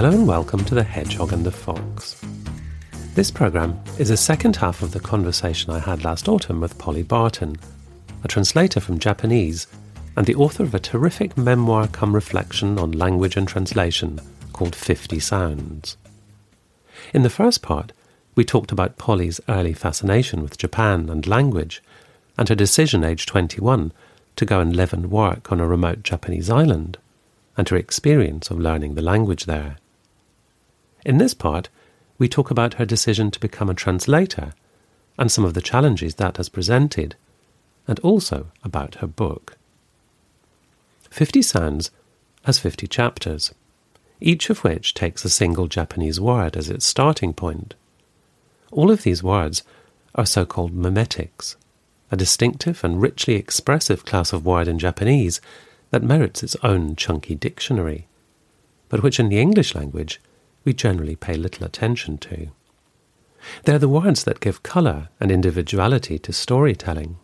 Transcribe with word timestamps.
Hello 0.00 0.16
and 0.16 0.26
welcome 0.26 0.64
to 0.64 0.74
The 0.74 0.82
Hedgehog 0.82 1.34
and 1.34 1.44
the 1.44 1.50
Fox. 1.50 2.18
This 3.14 3.30
programme 3.30 3.78
is 3.98 4.08
a 4.08 4.16
second 4.16 4.56
half 4.56 4.80
of 4.80 4.92
the 4.92 4.98
conversation 4.98 5.70
I 5.70 5.78
had 5.78 6.04
last 6.04 6.26
autumn 6.26 6.58
with 6.58 6.78
Polly 6.78 7.02
Barton, 7.02 7.56
a 8.24 8.28
translator 8.28 8.80
from 8.80 8.98
Japanese 8.98 9.66
and 10.16 10.24
the 10.24 10.36
author 10.36 10.62
of 10.62 10.74
a 10.74 10.80
terrific 10.80 11.36
memoir 11.36 11.86
cum 11.86 12.14
reflection 12.14 12.78
on 12.78 12.92
language 12.92 13.36
and 13.36 13.46
translation 13.46 14.22
called 14.54 14.74
50 14.74 15.20
Sounds. 15.20 15.98
In 17.12 17.22
the 17.22 17.28
first 17.28 17.60
part, 17.60 17.92
we 18.34 18.42
talked 18.42 18.72
about 18.72 18.96
Polly's 18.96 19.38
early 19.50 19.74
fascination 19.74 20.42
with 20.42 20.56
Japan 20.56 21.10
and 21.10 21.26
language, 21.26 21.82
and 22.38 22.48
her 22.48 22.54
decision, 22.54 23.04
aged 23.04 23.28
21, 23.28 23.92
to 24.36 24.46
go 24.46 24.60
and 24.60 24.74
live 24.74 24.94
and 24.94 25.10
work 25.10 25.52
on 25.52 25.60
a 25.60 25.66
remote 25.66 26.02
Japanese 26.02 26.48
island, 26.48 26.96
and 27.54 27.68
her 27.68 27.76
experience 27.76 28.50
of 28.50 28.58
learning 28.58 28.94
the 28.94 29.02
language 29.02 29.44
there. 29.44 29.76
In 31.04 31.18
this 31.18 31.34
part, 31.34 31.68
we 32.18 32.28
talk 32.28 32.50
about 32.50 32.74
her 32.74 32.84
decision 32.84 33.30
to 33.30 33.40
become 33.40 33.70
a 33.70 33.74
translator 33.74 34.52
and 35.18 35.30
some 35.30 35.44
of 35.44 35.54
the 35.54 35.62
challenges 35.62 36.14
that 36.16 36.36
has 36.36 36.48
presented, 36.48 37.14
and 37.86 37.98
also 38.00 38.48
about 38.62 38.96
her 38.96 39.06
book. 39.06 39.56
Fifty 41.10 41.42
Sounds 41.42 41.90
has 42.44 42.58
50 42.58 42.86
chapters, 42.86 43.52
each 44.20 44.48
of 44.48 44.64
which 44.64 44.94
takes 44.94 45.24
a 45.24 45.30
single 45.30 45.66
Japanese 45.66 46.20
word 46.20 46.56
as 46.56 46.70
its 46.70 46.86
starting 46.86 47.34
point. 47.34 47.74
All 48.70 48.90
of 48.90 49.02
these 49.02 49.22
words 49.22 49.62
are 50.14 50.26
so 50.26 50.46
called 50.46 50.72
mimetics, 50.72 51.56
a 52.10 52.16
distinctive 52.16 52.82
and 52.82 53.00
richly 53.00 53.34
expressive 53.34 54.04
class 54.04 54.32
of 54.32 54.46
word 54.46 54.68
in 54.68 54.78
Japanese 54.78 55.40
that 55.90 56.02
merits 56.02 56.42
its 56.42 56.56
own 56.62 56.96
chunky 56.96 57.34
dictionary, 57.34 58.06
but 58.88 59.02
which 59.02 59.20
in 59.20 59.28
the 59.28 59.40
English 59.40 59.74
language 59.74 60.20
we 60.64 60.72
generally 60.72 61.16
pay 61.16 61.34
little 61.34 61.66
attention 61.66 62.18
to. 62.18 62.48
They're 63.64 63.78
the 63.78 63.88
words 63.88 64.24
that 64.24 64.40
give 64.40 64.62
colour 64.62 65.08
and 65.18 65.30
individuality 65.30 66.18
to 66.20 66.32
storytelling, 66.32 67.16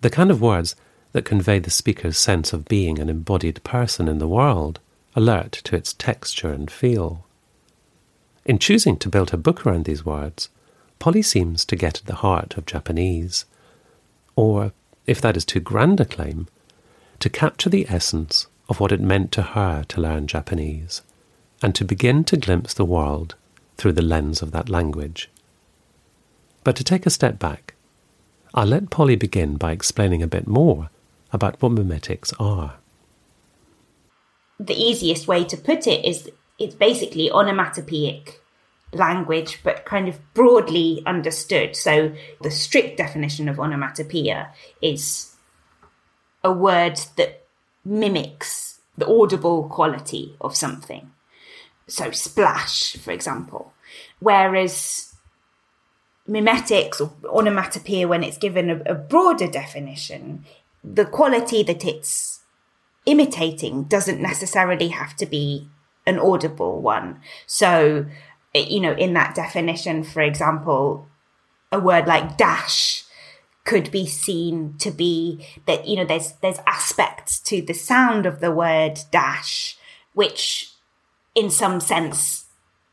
the 0.00 0.10
kind 0.10 0.30
of 0.30 0.40
words 0.40 0.74
that 1.12 1.24
convey 1.24 1.58
the 1.58 1.70
speaker's 1.70 2.18
sense 2.18 2.52
of 2.52 2.66
being 2.66 2.98
an 2.98 3.08
embodied 3.08 3.62
person 3.64 4.08
in 4.08 4.18
the 4.18 4.28
world, 4.28 4.80
alert 5.14 5.52
to 5.52 5.76
its 5.76 5.92
texture 5.94 6.52
and 6.52 6.70
feel. 6.70 7.24
In 8.44 8.58
choosing 8.58 8.96
to 8.98 9.08
build 9.08 9.30
her 9.30 9.36
book 9.36 9.64
around 9.64 9.84
these 9.84 10.04
words, 10.04 10.50
Polly 10.98 11.22
seems 11.22 11.64
to 11.64 11.76
get 11.76 11.98
at 11.98 12.06
the 12.06 12.16
heart 12.16 12.56
of 12.56 12.66
Japanese. 12.66 13.44
Or, 14.34 14.72
if 15.06 15.20
that 15.20 15.36
is 15.36 15.44
too 15.44 15.60
grand 15.60 16.00
a 16.00 16.04
claim, 16.04 16.48
to 17.20 17.30
capture 17.30 17.70
the 17.70 17.86
essence 17.88 18.46
of 18.68 18.80
what 18.80 18.92
it 18.92 19.00
meant 19.00 19.32
to 19.32 19.42
her 19.42 19.84
to 19.88 20.00
learn 20.00 20.26
Japanese, 20.26 21.02
and 21.66 21.74
to 21.74 21.84
begin 21.84 22.22
to 22.22 22.36
glimpse 22.36 22.74
the 22.74 22.84
world 22.84 23.34
through 23.76 23.90
the 23.90 24.00
lens 24.00 24.40
of 24.40 24.52
that 24.52 24.68
language. 24.68 25.28
But 26.62 26.76
to 26.76 26.84
take 26.84 27.06
a 27.06 27.10
step 27.10 27.40
back, 27.40 27.74
I'll 28.54 28.68
let 28.68 28.88
Polly 28.88 29.16
begin 29.16 29.56
by 29.56 29.72
explaining 29.72 30.22
a 30.22 30.28
bit 30.28 30.46
more 30.46 30.90
about 31.32 31.60
what 31.60 31.72
mimetics 31.72 32.32
are. 32.38 32.74
The 34.60 34.80
easiest 34.80 35.26
way 35.26 35.42
to 35.42 35.56
put 35.56 35.88
it 35.88 36.04
is 36.04 36.30
it's 36.56 36.76
basically 36.76 37.32
onomatopoeic 37.32 38.40
language, 38.92 39.58
but 39.64 39.84
kind 39.84 40.06
of 40.06 40.20
broadly 40.34 41.02
understood. 41.04 41.74
So 41.74 42.14
the 42.42 42.52
strict 42.52 42.96
definition 42.96 43.48
of 43.48 43.58
onomatopoeia 43.58 44.52
is 44.80 45.34
a 46.44 46.52
word 46.52 47.00
that 47.16 47.44
mimics 47.84 48.78
the 48.96 49.08
audible 49.08 49.64
quality 49.64 50.36
of 50.40 50.54
something. 50.54 51.10
So 51.88 52.10
splash, 52.10 52.96
for 52.96 53.12
example. 53.12 53.72
Whereas 54.18 55.14
mimetics 56.26 57.00
or 57.00 57.12
onomatopoeia, 57.24 58.08
when 58.08 58.24
it's 58.24 58.38
given 58.38 58.70
a, 58.70 58.82
a 58.86 58.94
broader 58.94 59.46
definition, 59.46 60.44
the 60.82 61.04
quality 61.04 61.62
that 61.62 61.84
it's 61.84 62.40
imitating 63.04 63.84
doesn't 63.84 64.20
necessarily 64.20 64.88
have 64.88 65.14
to 65.16 65.26
be 65.26 65.68
an 66.06 66.18
audible 66.18 66.80
one. 66.80 67.20
So, 67.46 68.06
eh, 68.54 68.66
you 68.68 68.80
know, 68.80 68.92
in 68.92 69.14
that 69.14 69.34
definition, 69.34 70.02
for 70.04 70.22
example, 70.22 71.08
a 71.70 71.78
word 71.78 72.06
like 72.06 72.36
dash 72.36 73.04
could 73.64 73.90
be 73.90 74.06
seen 74.06 74.74
to 74.78 74.90
be 74.90 75.44
that, 75.66 75.86
you 75.86 75.96
know, 75.96 76.04
there's, 76.04 76.32
there's 76.40 76.58
aspects 76.66 77.40
to 77.40 77.60
the 77.62 77.74
sound 77.74 78.26
of 78.26 78.40
the 78.40 78.52
word 78.52 79.00
dash, 79.10 79.76
which 80.12 80.72
in 81.36 81.48
some 81.50 81.78
sense 81.78 82.46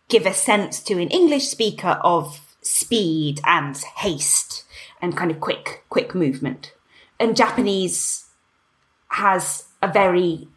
give 0.10 0.28
a 0.28 0.34
sense 0.34 0.80
to 0.84 1.00
an 1.02 1.10
English 1.10 1.48
speaker 1.48 1.98
of 2.02 2.56
speed 2.62 3.42
and 3.46 3.76
haste 3.96 4.64
and 5.02 5.18
kind 5.18 5.32
of 5.32 5.40
quick, 5.40 5.84
quick 5.90 6.14
movement 6.14 6.74
and 7.20 7.36
Japanese 7.36 8.26
has 9.08 9.66
a 9.82 9.88
very 9.88 10.48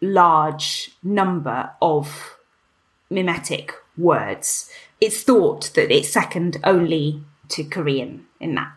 large 0.00 0.90
number 1.02 1.70
of 1.80 2.36
mimetic 3.08 3.74
words. 3.96 4.70
It's 5.00 5.22
thought 5.22 5.72
that 5.74 5.90
it's 5.90 6.10
second 6.10 6.58
only 6.64 7.22
to 7.48 7.64
Korean 7.64 8.26
in 8.38 8.54
that 8.56 8.72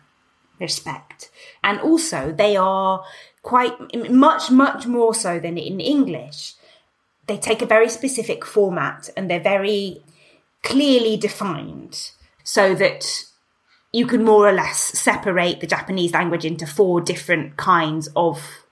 respect. 0.60 1.30
And 1.62 1.80
also, 1.80 2.32
they 2.32 2.56
are 2.56 3.04
quite 3.42 3.74
much, 4.10 4.50
much 4.50 4.86
more 4.86 5.14
so 5.14 5.38
than 5.38 5.58
in 5.58 5.80
English. 5.80 6.54
They 7.26 7.38
take 7.38 7.62
a 7.62 7.66
very 7.66 7.88
specific 7.88 8.44
format 8.44 9.08
and 9.16 9.30
they're 9.30 9.40
very 9.40 10.02
clearly 10.62 11.16
defined 11.16 12.10
so 12.42 12.74
that 12.74 13.24
you 13.92 14.06
can 14.06 14.24
more 14.24 14.48
or 14.48 14.52
less 14.52 14.78
separate 14.78 15.60
the 15.60 15.66
Japanese 15.66 16.12
language 16.12 16.44
into 16.44 16.66
four 16.66 17.00
different 17.00 17.56
kinds 17.56 18.08
of 18.16 18.64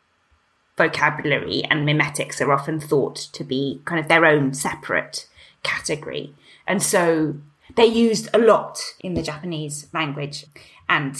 vocabulary, 0.77 1.63
and 1.71 1.85
mimetics 1.85 2.41
are 2.41 2.53
often 2.53 2.81
thought 2.81 3.17
to 3.17 3.45
be 3.45 3.81
kind 3.85 4.01
of 4.01 4.09
their 4.09 4.25
own 4.25 4.55
separate 4.55 5.29
category. 5.63 6.35
And 6.67 6.83
so 6.83 7.37
they're 7.77 7.87
used 7.87 8.29
a 8.35 8.39
lot 8.39 8.81
in 9.01 9.15
the 9.15 9.23
Japanese 9.23 9.87
language. 9.93 10.47
And 10.89 11.17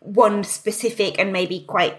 one 0.00 0.44
specific 0.44 1.18
and 1.18 1.32
maybe 1.32 1.60
quite 1.60 1.98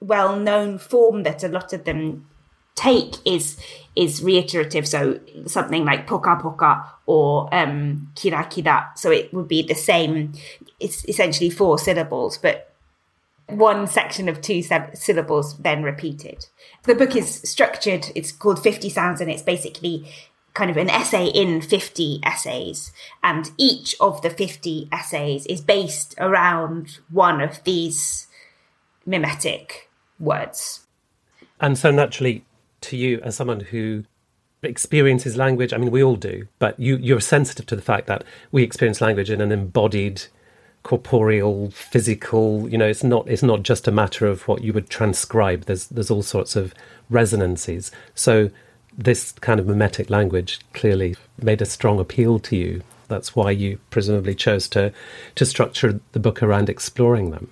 well 0.00 0.36
known 0.36 0.78
form 0.78 1.22
that 1.22 1.42
a 1.42 1.48
lot 1.48 1.72
of 1.72 1.84
them 1.84 2.28
take 2.78 3.16
is 3.26 3.58
is 3.96 4.22
reiterative. 4.22 4.86
So 4.86 5.18
something 5.46 5.84
like 5.84 6.06
poka 6.06 6.40
poka 6.40 6.86
or 7.06 7.52
um, 7.52 8.12
kira 8.14 8.44
kira. 8.46 8.96
So 8.96 9.10
it 9.10 9.34
would 9.34 9.48
be 9.48 9.62
the 9.62 9.74
same. 9.74 10.32
It's 10.78 11.06
essentially 11.08 11.50
four 11.50 11.78
syllables, 11.78 12.38
but 12.38 12.72
one 13.48 13.86
section 13.86 14.28
of 14.28 14.40
two 14.40 14.62
syllables 14.94 15.58
then 15.58 15.82
repeated. 15.82 16.46
The 16.84 16.94
book 16.94 17.16
is 17.16 17.42
structured. 17.42 18.06
It's 18.14 18.30
called 18.30 18.62
Fifty 18.62 18.88
Sounds, 18.88 19.20
and 19.20 19.30
it's 19.30 19.42
basically 19.42 20.06
kind 20.54 20.70
of 20.70 20.76
an 20.76 20.90
essay 20.90 21.26
in 21.26 21.60
50 21.60 22.20
essays. 22.24 22.92
And 23.22 23.48
each 23.58 23.94
of 24.00 24.22
the 24.22 24.30
50 24.30 24.88
essays 24.90 25.46
is 25.46 25.60
based 25.60 26.16
around 26.18 26.98
one 27.10 27.40
of 27.40 27.62
these 27.62 28.26
mimetic 29.06 29.88
words. 30.18 30.80
And 31.60 31.78
so 31.78 31.92
naturally, 31.92 32.44
to 32.82 32.96
you 32.96 33.20
as 33.22 33.36
someone 33.36 33.60
who 33.60 34.04
experiences 34.62 35.36
language? 35.36 35.72
I 35.72 35.78
mean, 35.78 35.90
we 35.90 36.02
all 36.02 36.16
do, 36.16 36.48
but 36.58 36.78
you, 36.78 36.96
you're 36.96 37.20
sensitive 37.20 37.66
to 37.66 37.76
the 37.76 37.82
fact 37.82 38.06
that 38.06 38.24
we 38.52 38.62
experience 38.62 39.00
language 39.00 39.30
in 39.30 39.40
an 39.40 39.52
embodied, 39.52 40.22
corporeal, 40.82 41.70
physical. 41.70 42.68
You 42.68 42.78
know, 42.78 42.88
it's 42.88 43.04
not 43.04 43.28
it's 43.28 43.42
not 43.42 43.62
just 43.62 43.88
a 43.88 43.92
matter 43.92 44.26
of 44.26 44.46
what 44.48 44.62
you 44.62 44.72
would 44.72 44.90
transcribe. 44.90 45.64
There's 45.64 45.86
there's 45.88 46.10
all 46.10 46.22
sorts 46.22 46.56
of 46.56 46.74
resonances. 47.10 47.90
So 48.14 48.50
this 48.96 49.32
kind 49.32 49.60
of 49.60 49.66
mimetic 49.66 50.10
language 50.10 50.60
clearly 50.74 51.16
made 51.40 51.62
a 51.62 51.66
strong 51.66 52.00
appeal 52.00 52.38
to 52.40 52.56
you. 52.56 52.82
That's 53.06 53.34
why 53.34 53.52
you 53.52 53.78
presumably 53.90 54.34
chose 54.34 54.68
to 54.70 54.92
to 55.34 55.46
structure 55.46 56.00
the 56.12 56.20
book 56.20 56.42
around 56.42 56.68
exploring 56.68 57.30
them. 57.30 57.50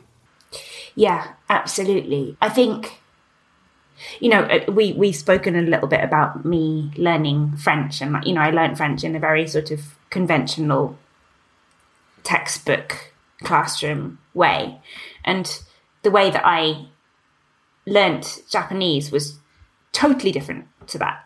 Yeah, 0.95 1.29
absolutely. 1.49 2.37
I 2.41 2.49
think 2.49 3.01
you 4.21 4.29
know, 4.29 4.43
uh, 4.43 4.71
we 4.71 4.93
we've 4.93 5.17
spoken 5.17 5.57
a 5.57 5.63
little 5.63 5.89
bit 5.89 6.03
about 6.03 6.45
me 6.45 6.91
learning 6.97 7.57
French, 7.57 8.01
and 8.01 8.17
you 8.25 8.35
know, 8.35 8.41
I 8.41 8.51
learned 8.51 8.77
French 8.77 9.05
in 9.05 9.17
a 9.17 9.21
very 9.21 9.47
sort 9.47 9.71
of 9.71 9.97
conventional 10.11 10.99
textbook 12.23 13.13
classroom 13.43 14.19
way, 14.35 14.81
and 15.25 15.61
the 16.03 16.11
way 16.11 16.31
that 16.31 16.43
I 16.45 16.87
learnt 17.87 18.41
Japanese 18.51 19.11
was 19.11 19.39
totally 19.93 20.33
different 20.33 20.67
to 20.89 20.99
that. 20.99 21.25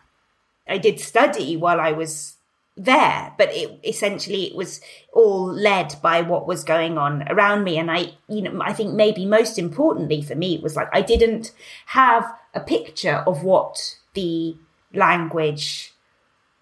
I 0.67 0.77
did 0.77 0.99
study 0.99 1.57
while 1.57 1.79
I 1.79 1.91
was 1.91 2.37
there, 2.77 3.33
but 3.37 3.49
it 3.51 3.79
essentially 3.83 4.45
it 4.45 4.55
was 4.55 4.81
all 5.13 5.45
led 5.51 5.95
by 6.01 6.21
what 6.21 6.47
was 6.47 6.63
going 6.63 6.97
on 6.97 7.23
around 7.29 7.63
me. 7.63 7.77
And 7.77 7.91
I, 7.91 8.13
you 8.27 8.41
know, 8.41 8.59
I 8.61 8.73
think 8.73 8.93
maybe 8.93 9.25
most 9.25 9.59
importantly 9.59 10.21
for 10.21 10.35
me, 10.35 10.55
it 10.55 10.63
was 10.63 10.75
like 10.75 10.89
I 10.93 11.01
didn't 11.01 11.51
have 11.87 12.31
a 12.53 12.59
picture 12.59 13.23
of 13.27 13.43
what 13.43 13.97
the 14.13 14.55
language 14.93 15.93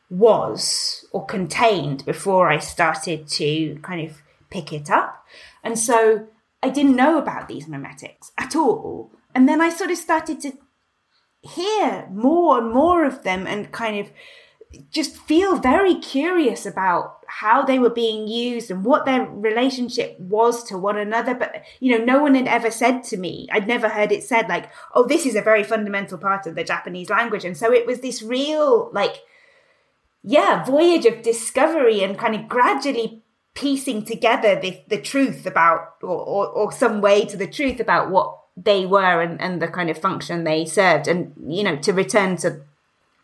was 0.09 1.05
or 1.11 1.25
contained 1.25 2.05
before 2.05 2.49
I 2.49 2.57
started 2.57 3.27
to 3.29 3.79
kind 3.81 4.09
of 4.09 4.21
pick 4.49 4.73
it 4.73 4.89
up. 4.89 5.25
And 5.63 5.77
so 5.77 6.27
I 6.63 6.69
didn't 6.69 6.95
know 6.95 7.17
about 7.17 7.47
these 7.47 7.67
mimetics 7.67 8.31
at 8.37 8.55
all. 8.55 9.11
And 9.35 9.47
then 9.47 9.61
I 9.61 9.69
sort 9.69 9.91
of 9.91 9.97
started 9.97 10.41
to 10.41 10.53
hear 11.41 12.07
more 12.11 12.57
and 12.57 12.71
more 12.71 13.05
of 13.05 13.23
them 13.23 13.47
and 13.47 13.71
kind 13.71 13.99
of 13.99 14.11
just 14.91 15.17
feel 15.17 15.55
very 15.57 15.95
curious 15.95 16.65
about 16.65 17.23
how 17.27 17.63
they 17.63 17.79
were 17.79 17.89
being 17.89 18.27
used 18.27 18.69
and 18.69 18.85
what 18.85 19.05
their 19.05 19.25
relationship 19.25 20.19
was 20.19 20.63
to 20.65 20.77
one 20.77 20.97
another. 20.97 21.33
But, 21.33 21.63
you 21.79 21.97
know, 21.97 22.03
no 22.03 22.21
one 22.21 22.35
had 22.35 22.47
ever 22.47 22.69
said 22.69 23.03
to 23.05 23.17
me, 23.17 23.47
I'd 23.51 23.67
never 23.67 23.89
heard 23.89 24.11
it 24.11 24.23
said, 24.23 24.47
like, 24.47 24.69
oh, 24.93 25.07
this 25.07 25.25
is 25.25 25.35
a 25.35 25.41
very 25.41 25.63
fundamental 25.63 26.17
part 26.17 26.45
of 26.45 26.55
the 26.55 26.63
Japanese 26.63 27.09
language. 27.09 27.45
And 27.45 27.57
so 27.57 27.73
it 27.73 27.87
was 27.87 28.01
this 28.01 28.21
real, 28.21 28.91
like, 28.93 29.23
yeah, 30.23 30.63
voyage 30.63 31.05
of 31.05 31.23
discovery 31.23 32.03
and 32.03 32.17
kind 32.17 32.35
of 32.35 32.47
gradually 32.47 33.23
piecing 33.55 34.05
together 34.05 34.59
the, 34.59 34.81
the 34.87 35.01
truth 35.01 35.45
about, 35.47 35.95
or, 36.03 36.09
or, 36.09 36.47
or 36.47 36.71
some 36.71 37.01
way 37.01 37.25
to 37.25 37.37
the 37.37 37.47
truth 37.47 37.79
about 37.79 38.11
what 38.11 38.37
they 38.55 38.85
were 38.85 39.21
and, 39.21 39.41
and 39.41 39.61
the 39.61 39.67
kind 39.67 39.89
of 39.89 39.97
function 39.97 40.43
they 40.43 40.65
served. 40.65 41.07
And, 41.07 41.33
you 41.47 41.63
know, 41.63 41.75
to 41.77 41.91
return 41.91 42.37
to 42.37 42.61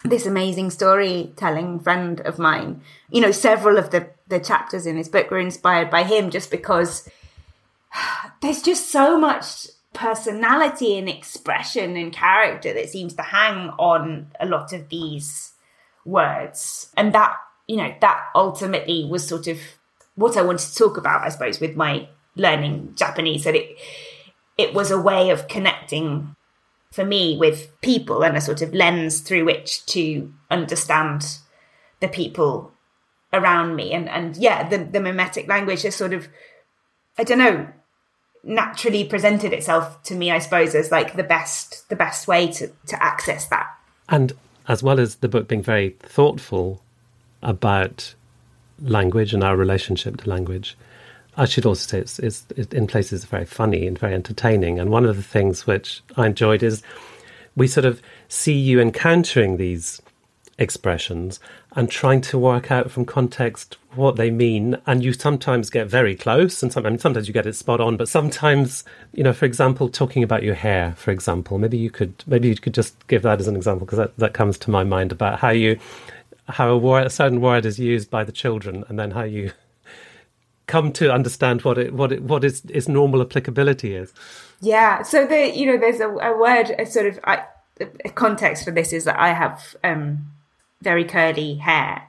this 0.10 0.25
amazing 0.25 0.69
storytelling 0.69 1.80
friend 1.80 2.22
of 2.22 2.40
mine, 2.40 2.81
you 3.10 3.22
know, 3.22 3.31
several 3.31 3.78
of 3.78 3.90
the, 3.92 4.10
the 4.28 4.40
chapters 4.40 4.86
in 4.86 4.98
his 4.98 5.10
book 5.10 5.31
were 5.31 5.40
inspired 5.40 5.90
by 5.90 6.04
him 6.04 6.30
just 6.30 6.52
because 6.52 7.10
there's 8.42 8.62
just 8.62 8.92
so 8.92 9.18
much 9.19 9.68
personality 9.94 10.98
and 10.98 11.10
expression 11.10 11.96
and 11.96 12.13
character 12.13 12.74
that 12.74 12.90
seems 12.90 13.13
to 13.13 13.22
hang 13.22 13.69
on 13.80 14.28
a 14.40 14.46
lot 14.46 14.74
of 14.74 14.90
these 14.90 15.54
words. 16.06 16.92
And 16.96 17.13
that, 17.13 17.38
you 17.68 17.78
know, 17.78 17.94
that 18.02 18.25
ultimately 18.36 19.06
was 19.06 19.28
sort 19.28 19.48
of 19.48 19.60
what 20.16 20.38
I 20.38 20.42
wanted 20.42 20.68
to 20.68 20.75
talk 20.75 20.98
about, 20.98 21.24
I 21.24 21.30
suppose, 21.30 21.60
with 21.60 21.75
my 21.75 22.07
learning 22.36 22.94
Japanese. 22.96 23.46
That 23.46 23.56
it 23.56 23.78
it 24.57 24.74
was 24.74 24.92
a 24.92 25.00
way 25.00 25.30
of 25.30 25.48
connecting 25.48 26.36
for 26.91 27.05
me 27.05 27.37
with 27.37 27.69
people 27.81 28.23
and 28.23 28.37
a 28.37 28.41
sort 28.41 28.61
of 28.61 28.73
lens 28.73 29.19
through 29.19 29.45
which 29.45 29.85
to 29.87 30.33
understand 30.49 31.39
the 31.99 32.07
people 32.07 32.71
around 33.33 33.75
me. 33.75 33.93
And 33.93 34.09
and 34.09 34.35
yeah, 34.37 34.67
the 34.67 34.77
the 34.77 34.99
mimetic 34.99 35.47
language 35.47 35.85
is 35.85 35.95
sort 35.95 36.13
of 36.13 36.27
I 37.17 37.23
don't 37.23 37.37
know 37.37 37.67
naturally 38.45 39.03
presented 39.03 39.51
itself 39.51 40.01
to 40.03 40.15
me, 40.15 40.29
I 40.31 40.39
suppose, 40.39 40.75
as 40.75 40.91
like 40.91 41.15
the 41.15 41.23
best 41.23 41.87
the 41.89 41.95
best 41.95 42.27
way 42.27 42.47
to 42.53 42.71
to 42.87 43.03
access 43.03 43.47
that. 43.47 43.67
And 44.07 44.33
as 44.67 44.83
well 44.83 44.99
as 44.99 45.15
the 45.15 45.27
book 45.27 45.47
being 45.47 45.63
very 45.63 45.95
thoughtful 45.99 46.81
about 47.41 48.13
language 48.81 49.33
and 49.33 49.43
our 49.43 49.55
relationship 49.55 50.17
to 50.17 50.29
language, 50.29 50.77
I 51.37 51.45
should 51.45 51.65
also 51.65 51.87
say 51.87 51.99
it's, 51.99 52.19
it's, 52.19 52.73
in 52.73 52.87
places 52.87 53.25
very 53.25 53.45
funny 53.45 53.87
and 53.87 53.99
very 53.99 54.13
entertaining. 54.13 54.79
And 54.79 54.89
one 54.89 55.05
of 55.05 55.15
the 55.15 55.23
things 55.23 55.67
which 55.67 56.01
I 56.15 56.27
enjoyed 56.27 56.63
is 56.63 56.81
we 57.55 57.67
sort 57.67 57.85
of 57.85 58.01
see 58.27 58.53
you 58.53 58.79
encountering 58.79 59.57
these 59.57 60.01
expressions 60.57 61.39
and 61.75 61.91
trying 61.91 62.21
to 62.21 62.37
work 62.37 62.71
out 62.71 62.89
from 62.89 63.03
context 63.03 63.77
what 63.95 64.15
they 64.15 64.31
mean. 64.31 64.77
And 64.87 65.03
you 65.03 65.11
sometimes 65.13 65.69
get 65.69 65.87
very 65.87 66.15
close, 66.15 66.63
and 66.63 66.71
some, 66.71 66.85
I 66.85 66.89
mean, 66.89 66.99
sometimes 66.99 67.27
you 67.27 67.33
get 67.33 67.45
it 67.45 67.55
spot 67.55 67.81
on. 67.81 67.97
But 67.97 68.07
sometimes, 68.07 68.83
you 69.13 69.23
know, 69.23 69.33
for 69.33 69.45
example, 69.45 69.89
talking 69.89 70.23
about 70.23 70.43
your 70.43 70.55
hair, 70.55 70.93
for 70.97 71.11
example, 71.11 71.57
maybe 71.57 71.77
you 71.77 71.89
could 71.89 72.23
maybe 72.27 72.47
you 72.47 72.55
could 72.55 72.73
just 72.73 73.07
give 73.07 73.23
that 73.23 73.39
as 73.39 73.47
an 73.47 73.55
example 73.55 73.85
because 73.85 73.97
that, 73.97 74.17
that 74.17 74.33
comes 74.33 74.57
to 74.59 74.71
my 74.71 74.83
mind 74.83 75.11
about 75.11 75.39
how 75.39 75.49
you 75.49 75.77
how 76.47 76.69
a, 76.69 76.77
word, 76.77 77.07
a 77.07 77.09
certain 77.09 77.41
word 77.41 77.65
is 77.65 77.79
used 77.79 78.09
by 78.09 78.23
the 78.23 78.31
children, 78.31 78.85
and 78.87 78.97
then 78.97 79.11
how 79.11 79.23
you 79.23 79.51
come 80.67 80.91
to 80.94 81.12
understand 81.12 81.62
what 81.63 81.77
it 81.77 81.94
what 81.94 82.12
it 82.12 82.23
what 82.23 82.44
its 82.44 82.62
its 82.65 82.88
normal 82.88 83.21
applicability 83.21 83.95
is. 83.95 84.13
Yeah. 84.62 85.03
So 85.03 85.25
the 85.25 85.56
you 85.56 85.65
know 85.65 85.77
there's 85.77 86.00
a, 86.00 86.09
a 86.09 86.38
word 86.38 86.71
a 86.77 86.85
sort 86.85 87.07
of 87.07 87.19
I, 87.23 87.44
a 87.79 88.09
context 88.09 88.65
for 88.65 88.71
this 88.71 88.94
is 88.94 89.06
that 89.06 89.19
I 89.19 89.33
have 89.33 89.75
um, 89.83 90.31
very 90.81 91.06
curly 91.06 91.56
hair, 91.56 92.03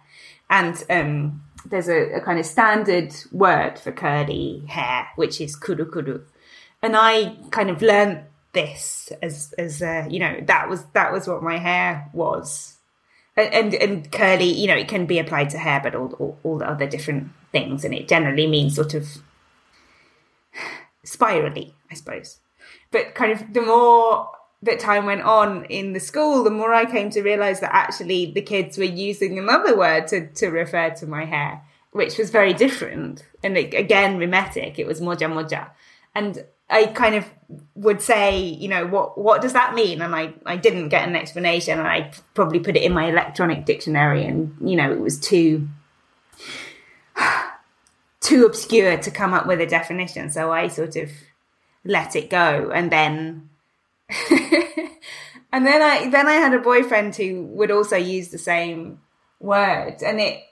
and 0.48 0.82
um, 0.88 1.42
there's 1.64 1.88
a, 1.88 2.16
a, 2.16 2.20
kind 2.20 2.38
of 2.38 2.46
standard 2.46 3.14
word 3.32 3.78
for 3.78 3.92
curly 3.92 4.62
hair 4.68 5.08
which 5.16 5.40
is 5.40 5.56
kuru 5.56 5.90
kuru, 5.90 6.22
and 6.82 6.96
I 6.96 7.36
kind 7.50 7.70
of 7.70 7.82
learned 7.82 8.20
this 8.52 9.12
as 9.22 9.52
as 9.58 9.82
uh, 9.82 10.06
you 10.08 10.18
know 10.18 10.40
that 10.42 10.68
was 10.68 10.84
that 10.94 11.12
was 11.12 11.28
what 11.28 11.42
my 11.42 11.58
hair 11.58 12.08
was 12.12 12.75
and 13.36 13.74
and 13.74 14.10
curly, 14.10 14.50
you 14.50 14.66
know, 14.66 14.76
it 14.76 14.88
can 14.88 15.06
be 15.06 15.18
applied 15.18 15.50
to 15.50 15.58
hair, 15.58 15.80
but 15.82 15.94
all, 15.94 16.12
all, 16.18 16.38
all 16.42 16.58
the 16.58 16.68
other 16.68 16.86
different 16.86 17.30
things, 17.52 17.84
and 17.84 17.94
it 17.94 18.08
generally 18.08 18.46
means 18.46 18.74
sort 18.74 18.94
of 18.94 19.18
spirally, 21.04 21.74
I 21.90 21.94
suppose. 21.94 22.40
But 22.90 23.14
kind 23.14 23.32
of 23.32 23.52
the 23.52 23.62
more 23.62 24.30
that 24.62 24.80
time 24.80 25.04
went 25.04 25.22
on 25.22 25.64
in 25.66 25.92
the 25.92 26.00
school, 26.00 26.42
the 26.42 26.50
more 26.50 26.72
I 26.72 26.86
came 26.86 27.10
to 27.10 27.22
realize 27.22 27.60
that 27.60 27.74
actually 27.74 28.32
the 28.32 28.42
kids 28.42 28.78
were 28.78 28.84
using 28.84 29.38
another 29.38 29.76
word 29.76 30.06
to, 30.08 30.28
to 30.28 30.48
refer 30.48 30.90
to 30.90 31.06
my 31.06 31.24
hair, 31.24 31.62
which 31.92 32.18
was 32.18 32.30
very 32.30 32.54
different. 32.54 33.24
And 33.42 33.56
it, 33.56 33.74
again, 33.74 34.18
mimetic, 34.18 34.78
it 34.78 34.86
was 34.86 35.00
moja 35.00 35.30
moja. 35.30 35.70
And 36.14 36.44
I 36.68 36.86
kind 36.86 37.14
of 37.14 37.30
would 37.74 38.02
say, 38.02 38.38
you 38.40 38.68
know, 38.68 38.86
what 38.86 39.16
what 39.16 39.40
does 39.40 39.52
that 39.52 39.74
mean? 39.74 40.02
And 40.02 40.14
I 40.14 40.34
I 40.44 40.56
didn't 40.56 40.88
get 40.88 41.08
an 41.08 41.14
explanation, 41.14 41.78
and 41.78 41.86
I 41.86 42.12
probably 42.34 42.58
put 42.58 42.76
it 42.76 42.82
in 42.82 42.92
my 42.92 43.08
electronic 43.08 43.64
dictionary, 43.64 44.24
and 44.24 44.56
you 44.60 44.76
know, 44.76 44.90
it 44.90 45.00
was 45.00 45.20
too 45.20 45.68
too 48.20 48.44
obscure 48.44 48.96
to 48.98 49.10
come 49.10 49.32
up 49.32 49.46
with 49.46 49.60
a 49.60 49.66
definition. 49.66 50.30
So 50.30 50.52
I 50.52 50.68
sort 50.68 50.96
of 50.96 51.10
let 51.84 52.16
it 52.16 52.30
go, 52.30 52.70
and 52.74 52.90
then. 52.90 53.50
and 54.30 55.66
then 55.66 55.82
I 55.82 56.08
then 56.10 56.28
I 56.28 56.34
had 56.34 56.54
a 56.54 56.60
boyfriend 56.60 57.16
who 57.16 57.42
would 57.42 57.70
also 57.70 57.96
use 57.96 58.28
the 58.28 58.38
same 58.38 59.00
word, 59.40 59.96
and 60.04 60.20
it 60.20 60.42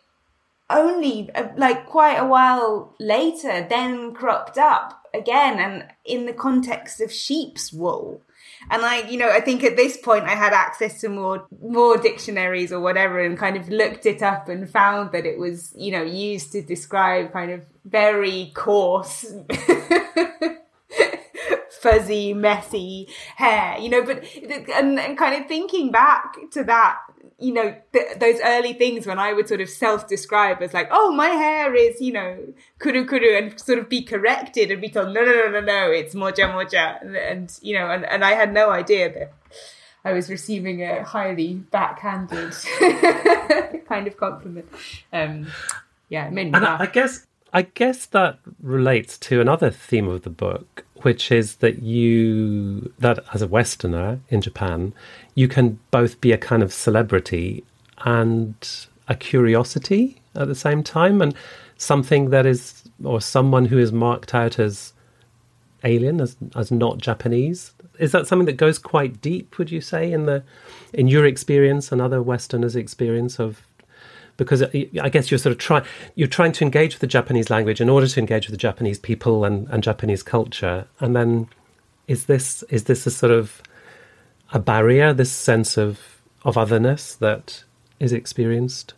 only 0.70 1.30
uh, 1.34 1.48
like 1.56 1.86
quite 1.86 2.16
a 2.16 2.26
while 2.26 2.94
later 2.98 3.66
then 3.68 4.14
cropped 4.14 4.58
up 4.58 5.03
again 5.14 5.58
and 5.58 5.86
in 6.04 6.26
the 6.26 6.32
context 6.32 7.00
of 7.00 7.12
sheep's 7.12 7.72
wool. 7.72 8.20
And 8.70 8.82
i 8.82 9.06
you 9.08 9.18
know 9.18 9.28
i 9.28 9.40
think 9.40 9.62
at 9.62 9.76
this 9.76 9.98
point 9.98 10.24
i 10.24 10.34
had 10.34 10.54
access 10.54 11.00
to 11.02 11.08
more 11.08 11.46
more 11.62 11.98
dictionaries 11.98 12.72
or 12.72 12.80
whatever 12.80 13.20
and 13.20 13.36
kind 13.36 13.56
of 13.56 13.68
looked 13.68 14.06
it 14.06 14.22
up 14.22 14.48
and 14.48 14.70
found 14.70 15.12
that 15.12 15.26
it 15.26 15.38
was 15.38 15.72
you 15.76 15.92
know 15.92 16.02
used 16.02 16.52
to 16.52 16.62
describe 16.62 17.32
kind 17.32 17.50
of 17.50 17.62
very 17.84 18.52
coarse 18.54 19.34
fuzzy 21.82 22.32
messy 22.32 23.06
hair 23.36 23.76
you 23.78 23.90
know 23.90 24.02
but 24.02 24.24
and, 24.74 24.98
and 24.98 25.18
kind 25.18 25.40
of 25.40 25.46
thinking 25.46 25.90
back 25.90 26.36
to 26.50 26.64
that 26.64 26.98
you 27.38 27.52
know, 27.52 27.74
th- 27.92 28.18
those 28.18 28.40
early 28.44 28.72
things 28.72 29.06
when 29.06 29.18
I 29.18 29.32
would 29.32 29.48
sort 29.48 29.60
of 29.60 29.68
self-describe 29.68 30.62
as 30.62 30.72
like, 30.72 30.88
oh, 30.90 31.12
my 31.12 31.28
hair 31.28 31.74
is, 31.74 32.00
you 32.00 32.12
know, 32.12 32.38
kuru 32.78 33.04
kuru 33.06 33.36
and 33.36 33.58
sort 33.60 33.78
of 33.78 33.88
be 33.88 34.02
corrected 34.02 34.70
and 34.70 34.80
be 34.80 34.88
told, 34.88 35.12
no, 35.12 35.24
no, 35.24 35.32
no, 35.32 35.48
no, 35.48 35.60
no, 35.60 35.90
it's 35.90 36.14
moja 36.14 36.50
moja. 36.52 37.00
And, 37.02 37.16
and 37.16 37.58
you 37.60 37.78
know, 37.78 37.90
and, 37.90 38.04
and 38.04 38.24
I 38.24 38.32
had 38.32 38.52
no 38.52 38.70
idea 38.70 39.12
that 39.12 39.32
I 40.04 40.12
was 40.12 40.30
receiving 40.30 40.82
a 40.82 41.02
highly 41.02 41.54
backhanded 41.54 42.52
kind 43.88 44.06
of 44.06 44.16
compliment. 44.16 44.68
Um, 45.12 45.48
yeah, 46.08 46.26
it 46.26 46.32
made 46.32 46.52
me 46.52 46.54
and 46.54 46.64
laugh. 46.64 46.80
I 46.80 46.86
guess, 46.86 47.26
I 47.52 47.62
guess 47.62 48.06
that 48.06 48.38
relates 48.62 49.18
to 49.18 49.40
another 49.40 49.70
theme 49.70 50.08
of 50.08 50.22
the 50.22 50.30
book, 50.30 50.83
which 51.04 51.30
is 51.30 51.56
that 51.56 51.82
you, 51.82 52.92
that 52.98 53.18
as 53.34 53.42
a 53.42 53.46
Westerner 53.46 54.20
in 54.30 54.40
Japan, 54.40 54.94
you 55.34 55.48
can 55.48 55.78
both 55.90 56.20
be 56.20 56.32
a 56.32 56.38
kind 56.38 56.62
of 56.62 56.72
celebrity 56.72 57.62
and 57.98 58.54
a 59.06 59.14
curiosity 59.14 60.22
at 60.34 60.48
the 60.48 60.54
same 60.54 60.82
time, 60.82 61.20
and 61.20 61.34
something 61.76 62.30
that 62.30 62.46
is, 62.46 62.82
or 63.04 63.20
someone 63.20 63.66
who 63.66 63.78
is 63.78 63.92
marked 63.92 64.34
out 64.34 64.58
as 64.58 64.94
alien, 65.84 66.20
as 66.22 66.36
as 66.56 66.70
not 66.70 66.98
Japanese. 66.98 67.72
Is 67.98 68.12
that 68.12 68.26
something 68.26 68.46
that 68.46 68.56
goes 68.56 68.78
quite 68.78 69.20
deep? 69.20 69.58
Would 69.58 69.70
you 69.70 69.82
say 69.82 70.10
in 70.10 70.24
the 70.24 70.42
in 70.94 71.08
your 71.08 71.26
experience 71.26 71.92
and 71.92 72.00
other 72.00 72.22
Westerners' 72.22 72.76
experience 72.76 73.38
of 73.38 73.62
because 74.36 74.62
uh, 74.62 74.70
I 75.00 75.08
guess 75.08 75.30
you're 75.30 75.38
sort 75.38 75.52
of 75.52 75.58
trying 75.58 75.84
you're 76.14 76.28
trying 76.28 76.52
to 76.52 76.64
engage 76.64 76.94
with 76.94 77.00
the 77.00 77.06
Japanese 77.06 77.50
language 77.50 77.80
in 77.80 77.88
order 77.88 78.06
to 78.06 78.20
engage 78.20 78.46
with 78.46 78.52
the 78.52 78.58
Japanese 78.58 78.98
people 78.98 79.44
and, 79.44 79.68
and 79.68 79.82
Japanese 79.82 80.22
culture, 80.22 80.86
and 81.00 81.14
then 81.14 81.48
is 82.06 82.26
this 82.26 82.62
is 82.64 82.84
this 82.84 83.06
a 83.06 83.10
sort 83.10 83.32
of 83.32 83.62
a 84.52 84.58
barrier, 84.58 85.12
this 85.12 85.32
sense 85.32 85.76
of 85.76 86.00
of 86.44 86.56
otherness 86.58 87.14
that 87.16 87.64
is 88.00 88.12
experienced? 88.12 88.94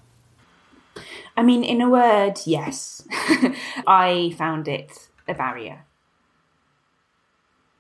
I 1.37 1.43
mean, 1.43 1.63
in 1.63 1.81
a 1.83 1.91
word, 1.91 2.41
yes. 2.47 3.07
I 3.87 4.35
found 4.39 4.69
it 4.69 5.09
a 5.29 5.35
barrier. 5.35 5.85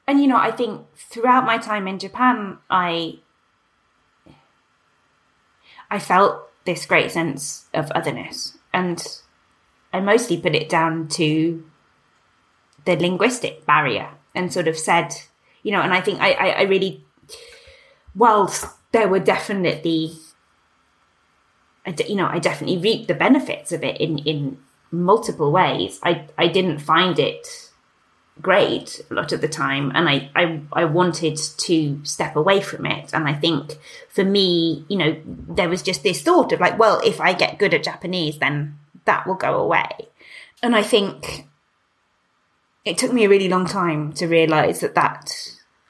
And 0.06 0.20
you 0.20 0.26
know, 0.26 0.36
I 0.36 0.50
think 0.50 0.86
throughout 0.96 1.44
my 1.44 1.58
time 1.58 1.88
in 1.88 1.98
Japan, 1.98 2.58
I 2.70 3.18
I 5.90 5.98
felt 5.98 6.48
this 6.66 6.85
great 6.85 7.11
sense 7.11 7.66
of 7.73 7.90
otherness. 7.92 8.58
And 8.75 9.02
I 9.92 10.00
mostly 10.00 10.37
put 10.38 10.54
it 10.54 10.68
down 10.68 11.08
to 11.11 11.64
the 12.85 12.96
linguistic 12.96 13.64
barrier 13.64 14.11
and 14.35 14.52
sort 14.52 14.68
of 14.68 14.76
said, 14.76 15.14
you 15.62 15.73
know, 15.73 15.80
and 15.80 15.94
I 15.94 16.00
think 16.00 16.20
I, 16.20 16.32
I, 16.32 16.49
I 16.49 16.62
really, 16.62 17.04
whilst 18.14 18.66
there 18.92 19.08
were 19.08 19.20
definitely, 19.20 20.12
you 22.06 22.14
know, 22.16 22.26
I 22.26 22.38
definitely 22.38 22.78
reaped 22.78 23.08
the 23.08 23.14
benefits 23.14 23.73
of 23.73 23.82
it 23.82 24.00
in, 24.00 24.18
in 24.18 24.58
multiple 24.90 25.50
ways. 25.50 25.99
I, 26.02 26.26
I 26.37 26.49
didn't 26.49 26.78
find 26.78 27.18
it 27.18 27.65
great 28.40 29.00
a 29.10 29.14
lot 29.14 29.32
of 29.32 29.40
the 29.40 29.48
time 29.48 29.90
and 29.94 30.08
I, 30.08 30.30
I 30.34 30.60
I 30.72 30.84
wanted 30.84 31.36
to 31.36 32.00
step 32.04 32.36
away 32.36 32.60
from 32.60 32.84
it. 32.84 33.12
And 33.14 33.26
I 33.26 33.34
think 33.34 33.78
for 34.08 34.24
me 34.24 34.84
you 34.88 34.98
know 34.98 35.16
there 35.26 35.68
was 35.68 35.82
just 35.82 36.02
this 36.02 36.22
thought 36.22 36.52
of 36.52 36.60
like 36.60 36.78
well 36.78 37.00
if 37.04 37.20
I 37.20 37.32
get 37.32 37.58
good 37.58 37.72
at 37.72 37.84
Japanese 37.84 38.38
then 38.38 38.78
that 39.06 39.26
will 39.26 39.34
go 39.34 39.58
away. 39.58 39.90
And 40.62 40.76
I 40.76 40.82
think 40.82 41.46
it 42.84 42.98
took 42.98 43.12
me 43.12 43.24
a 43.24 43.28
really 43.28 43.48
long 43.48 43.66
time 43.66 44.12
to 44.14 44.26
realize 44.26 44.80
that 44.80 44.94
that 44.94 45.32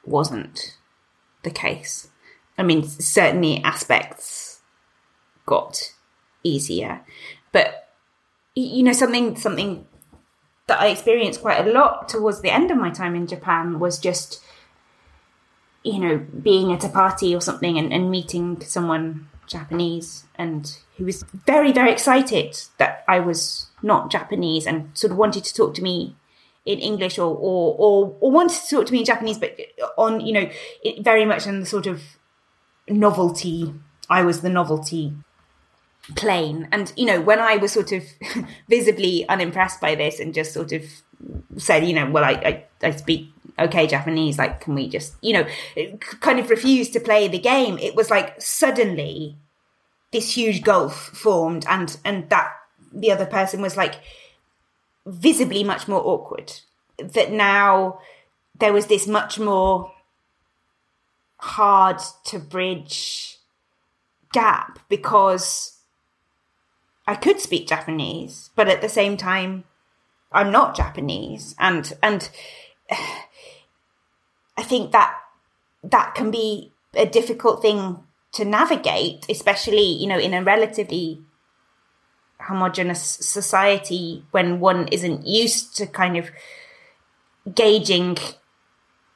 wasn't 0.05 0.77
the 1.43 1.51
case. 1.51 2.09
I 2.57 2.63
mean 2.63 2.83
certainly 2.87 3.61
aspects 3.63 4.61
got 5.45 5.93
easier. 6.43 7.01
But 7.51 7.89
you 8.55 8.83
know 8.83 8.93
something 8.93 9.35
something 9.35 9.85
that 10.67 10.81
I 10.81 10.87
experienced 10.87 11.41
quite 11.41 11.65
a 11.65 11.71
lot 11.71 12.09
towards 12.09 12.41
the 12.41 12.51
end 12.51 12.71
of 12.71 12.77
my 12.77 12.89
time 12.89 13.15
in 13.15 13.25
Japan 13.25 13.79
was 13.79 13.97
just, 13.97 14.43
you 15.83 15.99
know, 15.99 16.17
being 16.17 16.71
at 16.73 16.83
a 16.83 16.89
party 16.89 17.33
or 17.33 17.41
something 17.41 17.77
and, 17.77 17.91
and 17.93 18.11
meeting 18.11 18.61
someone 18.61 19.29
Japanese 19.47 20.25
and 20.35 20.77
who 20.97 21.05
was 21.05 21.23
very, 21.45 21.71
very 21.71 21.91
excited 21.91 22.57
that 22.77 23.05
I 23.07 23.19
was 23.19 23.67
not 23.81 24.11
Japanese 24.11 24.67
and 24.67 24.91
sort 24.93 25.11
of 25.11 25.17
wanted 25.17 25.45
to 25.45 25.53
talk 25.53 25.73
to 25.75 25.81
me 25.81 26.15
in 26.65 26.79
English 26.79 27.17
or, 27.17 27.33
or, 27.33 27.75
or, 27.77 28.17
or 28.19 28.31
wanted 28.31 28.61
to 28.61 28.75
talk 28.75 28.85
to 28.87 28.91
me 28.91 28.99
in 28.99 29.05
Japanese, 29.05 29.37
but 29.37 29.57
on, 29.97 30.19
you 30.19 30.33
know, 30.33 30.49
very 30.99 31.23
much 31.23 31.47
in 31.47 31.61
the 31.61 31.65
sort 31.65 31.87
of 31.87 32.01
novelty. 32.89 33.73
I 34.09 34.23
was 34.23 34.41
the 34.41 34.49
novelty 34.49 35.13
plain. 36.15 36.67
And, 36.71 36.91
you 36.95 37.05
know, 37.05 37.21
when 37.21 37.39
I 37.39 37.57
was 37.57 37.71
sort 37.71 37.91
of 37.91 38.03
visibly 38.69 39.27
unimpressed 39.27 39.81
by 39.81 39.95
this 39.95 40.19
and 40.19 40.33
just 40.33 40.53
sort 40.53 40.71
of 40.71 40.83
said, 41.57 41.85
you 41.85 41.93
know, 41.93 42.09
well, 42.09 42.23
I, 42.23 42.31
I, 42.31 42.87
I 42.87 42.91
speak 42.91 43.29
okay 43.59 43.87
Japanese, 43.87 44.37
like, 44.37 44.61
can 44.61 44.75
we 44.75 44.87
just, 44.87 45.15
you 45.21 45.33
know, 45.33 45.97
kind 46.19 46.39
of 46.39 46.49
refused 46.49 46.93
to 46.93 46.99
play 46.99 47.27
the 47.27 47.39
game, 47.39 47.77
it 47.79 47.95
was 47.95 48.09
like 48.09 48.39
suddenly 48.41 49.35
this 50.11 50.37
huge 50.37 50.63
gulf 50.63 50.95
formed 50.95 51.65
and, 51.67 51.97
and 52.05 52.29
that 52.29 52.51
the 52.93 53.11
other 53.11 53.25
person 53.25 53.61
was 53.61 53.75
like 53.75 53.95
visibly 55.05 55.63
much 55.63 55.87
more 55.87 56.01
awkward. 56.05 56.53
That 56.97 57.31
now 57.31 57.99
there 58.59 58.73
was 58.73 58.87
this 58.87 59.07
much 59.07 59.39
more 59.39 59.91
hard 61.39 61.99
to 62.25 62.39
bridge 62.39 63.37
gap 64.33 64.79
because 64.89 65.76
I 67.07 67.15
could 67.15 67.39
speak 67.39 67.67
Japanese, 67.69 68.49
but 68.55 68.67
at 68.67 68.81
the 68.81 68.89
same 68.89 69.15
time, 69.15 69.63
I'm 70.31 70.51
not 70.51 70.75
Japanese, 70.75 71.55
and 71.57 71.93
and 72.03 72.29
I 74.57 74.63
think 74.63 74.91
that 74.91 75.15
that 75.83 76.15
can 76.15 76.31
be 76.31 76.73
a 76.93 77.05
difficult 77.05 77.61
thing 77.61 78.03
to 78.33 78.43
navigate, 78.43 79.25
especially 79.29 79.87
you 79.87 80.07
know 80.07 80.19
in 80.19 80.33
a 80.33 80.43
relatively 80.43 81.21
homogenous 82.41 83.01
society 83.01 84.23
when 84.31 84.59
one 84.59 84.87
isn't 84.89 85.25
used 85.25 85.75
to 85.77 85.87
kind 85.87 86.17
of 86.17 86.29
gauging 87.55 88.17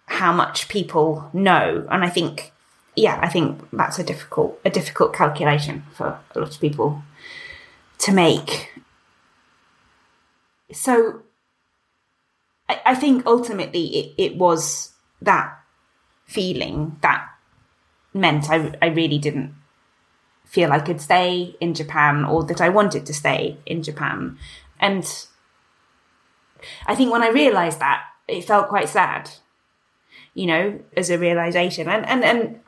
how 0.06 0.32
much 0.32 0.70
people 0.70 1.30
know, 1.34 1.86
and 1.92 2.06
I 2.06 2.10
think 2.10 2.54
yeah, 2.96 3.20
I 3.22 3.28
think 3.28 3.68
that's 3.74 4.00
a 4.00 4.04
difficult 4.04 4.62
a 4.64 4.70
difficult 4.70 5.14
calculation 5.14 5.84
for 5.94 6.20
a 6.34 6.40
lot 6.40 6.56
of 6.56 6.62
people 6.62 7.04
to 8.02 8.12
make. 8.12 8.74
So 10.74 11.22
I, 12.68 12.82
I 12.86 12.96
think 12.96 13.26
ultimately 13.26 13.86
it, 13.98 14.14
it 14.18 14.38
was 14.38 14.94
that 15.22 15.58
feeling 16.26 16.98
that 17.02 17.28
meant 18.14 18.50
I, 18.50 18.74
I 18.82 18.88
really 18.88 19.18
didn't 19.18 19.56
feel 20.46 20.72
I 20.72 20.80
could 20.80 21.00
stay 21.00 21.56
in 21.60 21.74
Japan 21.74 22.26
or 22.26 22.44
that 22.44 22.60
I 22.60 22.70
wanted 22.70 23.06
to 23.06 23.14
stay 23.14 23.58
in 23.66 23.84
Japan. 23.84 24.38
And 24.80 25.06
I 26.86 26.96
think 26.96 27.12
when 27.12 27.24
I 27.24 27.30
realized 27.30 27.80
that, 27.80 28.04
it 28.28 28.46
felt 28.46 28.70
quite 28.70 28.90
sad, 28.90 29.30
you 30.34 30.48
know, 30.48 30.80
as 30.98 31.10
a 31.10 31.18
realization. 31.18 31.88
And, 31.88 32.06
and, 32.06 32.24
and, 32.24 32.60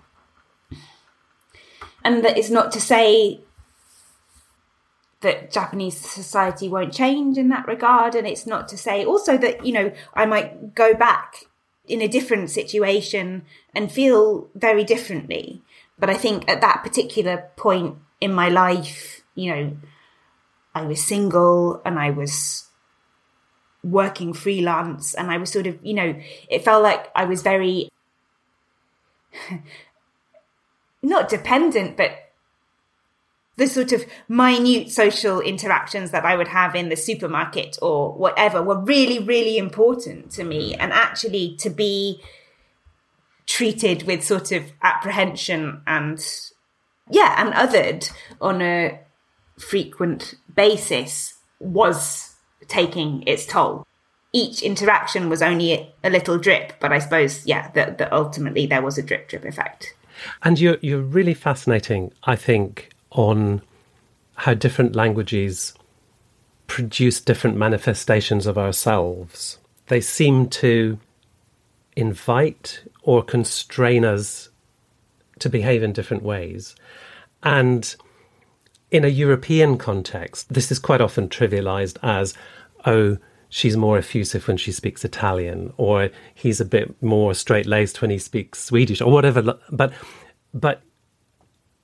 and 2.03 2.23
that 2.23 2.37
is 2.37 2.51
not 2.51 2.71
to 2.73 2.81
say 2.81 3.41
that 5.23 5.51
Japanese 5.51 5.97
society 5.97 6.69
won't 6.69 6.93
change 6.93 7.37
in 7.37 7.49
that 7.49 7.67
regard. 7.67 8.15
And 8.15 8.27
it's 8.27 8.45
not 8.45 8.67
to 8.69 8.77
say 8.77 9.03
also 9.03 9.37
that, 9.37 9.65
you 9.65 9.73
know, 9.73 9.91
I 10.13 10.25
might 10.25 10.75
go 10.75 10.93
back 10.93 11.45
in 11.87 12.01
a 12.01 12.07
different 12.07 12.49
situation 12.49 13.43
and 13.75 13.91
feel 13.91 14.49
very 14.55 14.83
differently. 14.83 15.61
But 15.97 16.09
I 16.09 16.13
think 16.13 16.49
at 16.49 16.61
that 16.61 16.83
particular 16.83 17.49
point 17.55 17.97
in 18.21 18.33
my 18.33 18.49
life, 18.49 19.23
you 19.35 19.53
know, 19.53 19.77
I 20.75 20.83
was 20.83 21.03
single 21.03 21.81
and 21.85 21.99
I 21.99 22.09
was 22.09 22.69
working 23.83 24.33
freelance 24.33 25.13
and 25.13 25.29
I 25.29 25.37
was 25.37 25.51
sort 25.51 25.67
of, 25.67 25.77
you 25.83 25.93
know, 25.93 26.15
it 26.49 26.63
felt 26.63 26.83
like 26.83 27.11
I 27.15 27.25
was 27.25 27.41
very 27.41 27.89
not 31.01 31.29
dependent, 31.29 31.97
but 31.97 32.22
the 33.55 33.67
sort 33.67 33.91
of 33.91 34.03
minute 34.27 34.89
social 34.89 35.39
interactions 35.39 36.11
that 36.11 36.25
I 36.25 36.35
would 36.35 36.47
have 36.47 36.75
in 36.75 36.89
the 36.89 36.95
supermarket 36.95 37.77
or 37.81 38.11
whatever 38.13 38.63
were 38.63 38.79
really, 38.79 39.19
really 39.19 39.57
important 39.57 40.31
to 40.31 40.43
me. 40.43 40.71
Mm-hmm. 40.73 40.81
And 40.81 40.93
actually 40.93 41.55
to 41.57 41.69
be 41.69 42.21
treated 43.45 44.03
with 44.03 44.23
sort 44.23 44.51
of 44.51 44.71
apprehension 44.81 45.81
and, 45.85 46.25
yeah, 47.11 47.35
and 47.37 47.53
othered 47.53 48.11
on 48.41 48.61
a 48.61 48.99
frequent 49.59 50.35
basis 50.55 51.35
was 51.59 52.35
taking 52.67 53.23
its 53.27 53.45
toll. 53.45 53.85
Each 54.31 54.63
interaction 54.63 55.29
was 55.29 55.43
only 55.43 55.93
a 56.03 56.09
little 56.09 56.39
drip, 56.39 56.73
but 56.79 56.91
I 56.91 56.97
suppose, 56.97 57.45
yeah, 57.45 57.69
that, 57.71 57.99
that 57.99 58.11
ultimately 58.11 58.65
there 58.65 58.81
was 58.81 58.97
a 58.97 59.03
drip 59.03 59.29
drip 59.29 59.45
effect. 59.45 59.93
And 60.41 60.59
you're 60.59 60.77
you're 60.81 61.01
really 61.01 61.33
fascinating, 61.33 62.11
I 62.23 62.35
think, 62.35 62.89
on 63.13 63.61
how 64.35 64.53
different 64.53 64.95
languages 64.95 65.73
produce 66.67 67.21
different 67.21 67.55
manifestations 67.55 68.45
of 68.45 68.57
ourselves. 68.57 69.59
They 69.87 70.01
seem 70.01 70.49
to 70.49 70.99
invite 71.95 72.83
or 73.03 73.23
constrain 73.23 74.03
us 74.03 74.49
to 75.39 75.49
behave 75.49 75.83
in 75.83 75.93
different 75.93 76.23
ways. 76.23 76.75
And 77.43 77.95
in 78.89 79.03
a 79.03 79.09
European 79.09 79.77
context, 79.77 80.51
this 80.53 80.71
is 80.71 80.79
quite 80.79 81.01
often 81.01 81.27
trivialized 81.29 81.97
as, 82.01 82.33
oh, 82.85 83.17
she's 83.49 83.77
more 83.77 83.97
effusive 83.97 84.47
when 84.47 84.57
she 84.57 84.71
speaks 84.71 85.05
Italian, 85.05 85.73
or 85.77 86.09
he's 86.33 86.59
a 86.59 86.65
bit 86.65 87.01
more 87.03 87.33
straight 87.33 87.65
laced 87.65 88.01
when 88.01 88.09
he 88.09 88.17
speaks 88.17 88.63
Swedish, 88.63 89.01
or 89.01 89.11
whatever. 89.11 89.41
But, 89.69 89.93
but 90.53 90.81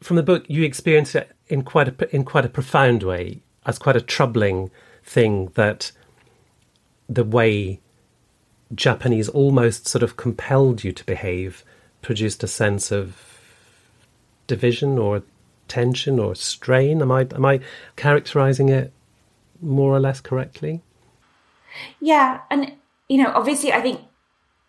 from 0.01 0.15
the 0.15 0.23
book, 0.23 0.45
you 0.47 0.63
experience 0.63 1.15
it 1.15 1.31
in 1.47 1.63
quite 1.63 1.87
a 1.87 2.15
in 2.15 2.23
quite 2.23 2.45
a 2.45 2.49
profound 2.49 3.03
way 3.03 3.41
as 3.65 3.77
quite 3.77 3.95
a 3.95 4.01
troubling 4.01 4.71
thing 5.03 5.47
that 5.55 5.91
the 7.07 7.23
way 7.23 7.79
Japanese 8.73 9.29
almost 9.29 9.87
sort 9.87 10.03
of 10.03 10.15
compelled 10.15 10.83
you 10.83 10.91
to 10.91 11.03
behave 11.05 11.63
produced 12.01 12.43
a 12.43 12.47
sense 12.47 12.91
of 12.91 13.39
division 14.47 14.97
or 14.97 15.23
tension 15.67 16.19
or 16.19 16.35
strain. 16.35 17.01
Am 17.01 17.11
I 17.11 17.27
am 17.35 17.45
I 17.45 17.59
characterizing 17.95 18.69
it 18.69 18.93
more 19.61 19.93
or 19.93 19.99
less 19.99 20.21
correctly? 20.21 20.81
Yeah, 21.99 22.41
and 22.49 22.73
you 23.09 23.21
know, 23.21 23.31
obviously, 23.33 23.73
I 23.73 23.81
think 23.81 24.01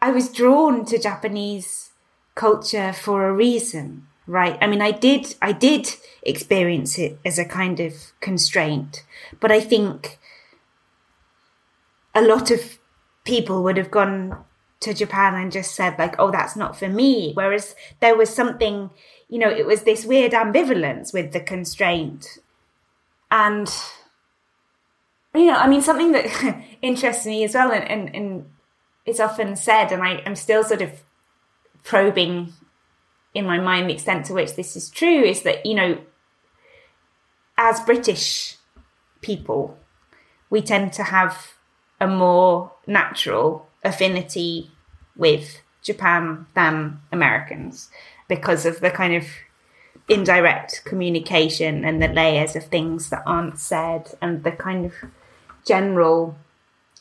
I 0.01 0.11
was 0.11 0.33
drawn 0.33 0.85
to 0.87 0.99
Japanese 0.99 1.91
culture 2.35 2.93
for 2.93 3.29
a 3.29 3.33
reason 3.33 4.07
right 4.31 4.57
i 4.61 4.67
mean 4.67 4.81
i 4.81 4.91
did 4.91 5.35
i 5.43 5.53
did 5.53 5.95
experience 6.23 6.99
it 6.99 7.19
as 7.25 7.39
a 7.39 7.45
kind 7.45 7.81
of 7.81 7.95
constraint 8.21 9.05
but 9.41 9.51
i 9.51 9.61
think 9.61 10.19
a 12.15 12.23
lot 12.23 12.51
of 12.51 12.79
people 13.25 13.63
would 13.63 13.77
have 13.77 13.91
gone 13.91 14.45
to 14.81 14.95
japan 14.95 15.35
and 15.35 15.53
just 15.53 15.75
said 15.75 15.99
like 15.99 16.15
oh 16.19 16.31
that's 16.31 16.57
not 16.57 16.79
for 16.79 16.89
me 16.89 17.33
whereas 17.35 17.75
there 18.01 18.17
was 18.17 18.31
something 18.31 18.91
you 19.31 19.39
know, 19.39 19.49
it 19.49 19.65
was 19.65 19.85
this 19.85 20.05
weird 20.05 20.33
ambivalence 20.33 21.15
with 21.15 21.33
the 21.33 21.41
constraint. 21.41 22.39
And, 23.31 23.73
you 25.33 25.47
know, 25.47 25.55
I 25.55 25.69
mean, 25.69 25.81
something 25.81 26.11
that 26.13 26.65
interests 26.83 27.25
me 27.25 27.45
as 27.45 27.55
well, 27.55 27.71
and, 27.71 27.89
and, 27.89 28.15
and 28.15 28.51
it's 29.07 29.21
often 29.21 29.55
said, 29.55 29.93
and 29.93 30.03
I, 30.03 30.21
I'm 30.27 30.35
still 30.35 30.65
sort 30.65 30.83
of 30.83 31.05
probing 31.85 32.53
in 33.35 33.47
my 33.47 33.59
mind 33.59 33.89
the 33.89 33.95
extent 33.95 34.27
to 34.27 34.35
which 34.35 34.55
this 34.55 34.77
is 34.77 34.91
true, 34.91 35.23
is 35.23 35.43
that, 35.43 35.65
you 35.65 35.75
know, 35.75 35.99
as 37.57 37.81
British 37.81 38.57
people, 39.21 39.79
we 40.49 40.63
tend 40.63 40.93
to 40.95 41.05
have 41.05 41.55
a 42.01 42.07
more 42.07 42.73
natural 42.87 43.69
affinity 43.85 44.71
with 45.17 45.61
Japan 45.83 46.47
than 46.55 47.01
Americans 47.13 47.91
because 48.29 48.65
of 48.65 48.81
the 48.81 48.91
kind 48.91 49.15
of 49.15 49.25
indirect 50.09 50.83
communication 50.85 51.85
and 51.85 52.03
the 52.03 52.09
layers 52.09 52.57
of 52.57 52.65
things 52.65 53.11
that 53.11 53.23
aren't 53.27 53.59
said 53.59 54.13
and 54.21 54.43
the 54.43 54.53
kind 54.53 54.87
of 54.87 54.93
general 55.67 56.37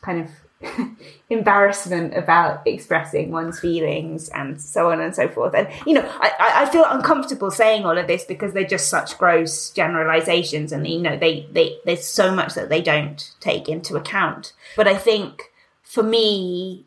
kind 0.02 0.22
of 0.22 0.30
embarrassment 1.30 2.16
about 2.16 2.66
expressing 2.68 3.32
one's 3.32 3.60
feelings 3.60 4.30
and 4.30 4.60
so 4.60 4.92
on 4.92 5.00
and 5.00 5.16
so 5.16 5.28
forth. 5.28 5.54
And, 5.56 5.68
you 5.86 5.94
know, 5.94 6.06
I, 6.20 6.64
I 6.64 6.70
feel 6.70 6.86
uncomfortable 6.88 7.52
saying 7.52 7.86
all 7.86 7.98
of 7.98 8.08
this 8.08 8.26
because 8.26 8.54
they're 8.54 8.64
just 8.66 8.90
such 8.90 9.18
gross 9.18 9.70
generalizations 9.70 10.72
and, 10.72 10.86
you 10.86 11.00
know, 11.00 11.18
they, 11.18 11.48
they, 11.52 11.78
there's 11.86 12.06
so 12.06 12.34
much 12.34 12.56
that 12.56 12.70
they 12.70 12.82
don't 12.82 13.34
take 13.40 13.70
into 13.70 13.96
account. 13.96 14.54
But 14.76 14.88
I 14.88 14.96
think 14.96 15.44
for 15.84 16.04
me, 16.04 16.86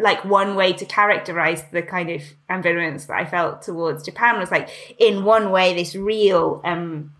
like 0.00 0.24
one 0.24 0.56
way 0.56 0.72
to 0.72 0.84
characterize 0.84 1.62
the 1.70 1.82
kind 1.82 2.10
of 2.10 2.22
ambivalence 2.50 3.06
that 3.06 3.16
I 3.16 3.24
felt 3.24 3.62
towards 3.62 4.02
Japan 4.02 4.38
was 4.38 4.50
like, 4.50 4.68
in 4.98 5.24
one 5.24 5.50
way, 5.52 5.74
this 5.74 5.94
real, 5.94 6.60
um, 6.64 7.12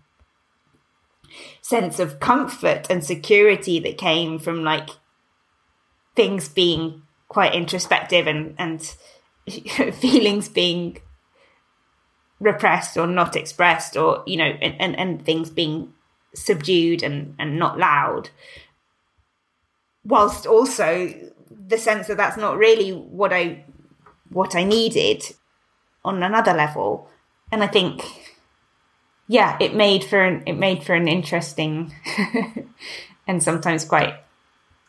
sense 1.61 1.97
of 1.97 2.19
comfort 2.19 2.87
and 2.89 3.03
security 3.03 3.79
that 3.79 3.97
came 3.97 4.37
from 4.37 4.63
like 4.63 4.89
things 6.15 6.47
being 6.49 7.01
quite 7.27 7.53
introspective 7.53 8.27
and 8.27 8.55
and 8.57 8.95
feelings 9.95 10.49
being 10.49 10.97
repressed 12.39 12.97
or 12.97 13.07
not 13.07 13.35
expressed 13.35 13.95
or 13.95 14.23
you 14.25 14.37
know 14.37 14.51
and, 14.61 14.75
and, 14.79 14.99
and 14.99 15.25
things 15.25 15.49
being 15.49 15.93
subdued 16.35 17.03
and, 17.03 17.35
and 17.39 17.57
not 17.57 17.77
loud. 17.77 18.29
Whilst 20.03 20.45
also 20.45 21.13
the 21.49 21.77
sense 21.77 22.07
that 22.07 22.17
that's 22.17 22.37
not 22.37 22.57
really 22.57 22.91
what 22.91 23.31
I 23.31 23.63
what 24.29 24.55
I 24.55 24.63
needed 24.63 25.23
on 26.03 26.21
another 26.21 26.53
level. 26.53 27.09
And 27.51 27.63
I 27.63 27.67
think 27.67 28.03
yeah 29.27 29.57
it 29.59 29.73
made 29.73 30.03
for 30.03 30.21
an 30.21 30.43
it 30.45 30.53
made 30.53 30.83
for 30.83 30.93
an 30.93 31.07
interesting 31.07 31.93
and 33.27 33.41
sometimes 33.41 33.85
quite 33.85 34.15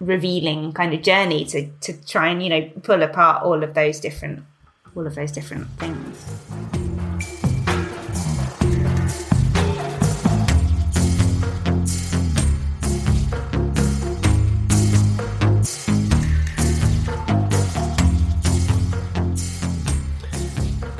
revealing 0.00 0.72
kind 0.72 0.92
of 0.92 1.02
journey 1.02 1.44
to 1.44 1.68
to 1.80 1.92
try 2.06 2.28
and 2.28 2.42
you 2.42 2.48
know 2.48 2.70
pull 2.82 3.02
apart 3.02 3.42
all 3.42 3.62
of 3.62 3.74
those 3.74 4.00
different 4.00 4.42
all 4.96 5.06
of 5.06 5.14
those 5.14 5.32
different 5.32 5.68
things. 5.78 7.24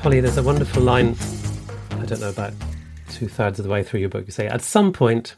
Polly, 0.04 0.20
there's 0.20 0.36
a 0.36 0.42
wonderful 0.42 0.82
line. 0.82 1.16
I 1.92 2.04
don't 2.04 2.20
know 2.20 2.28
about 2.28 2.52
two 3.08 3.26
thirds 3.26 3.58
of 3.58 3.64
the 3.64 3.70
way 3.70 3.82
through 3.82 4.00
your 4.00 4.10
book. 4.10 4.26
You 4.26 4.32
say, 4.32 4.46
at 4.46 4.60
some 4.60 4.92
point, 4.92 5.34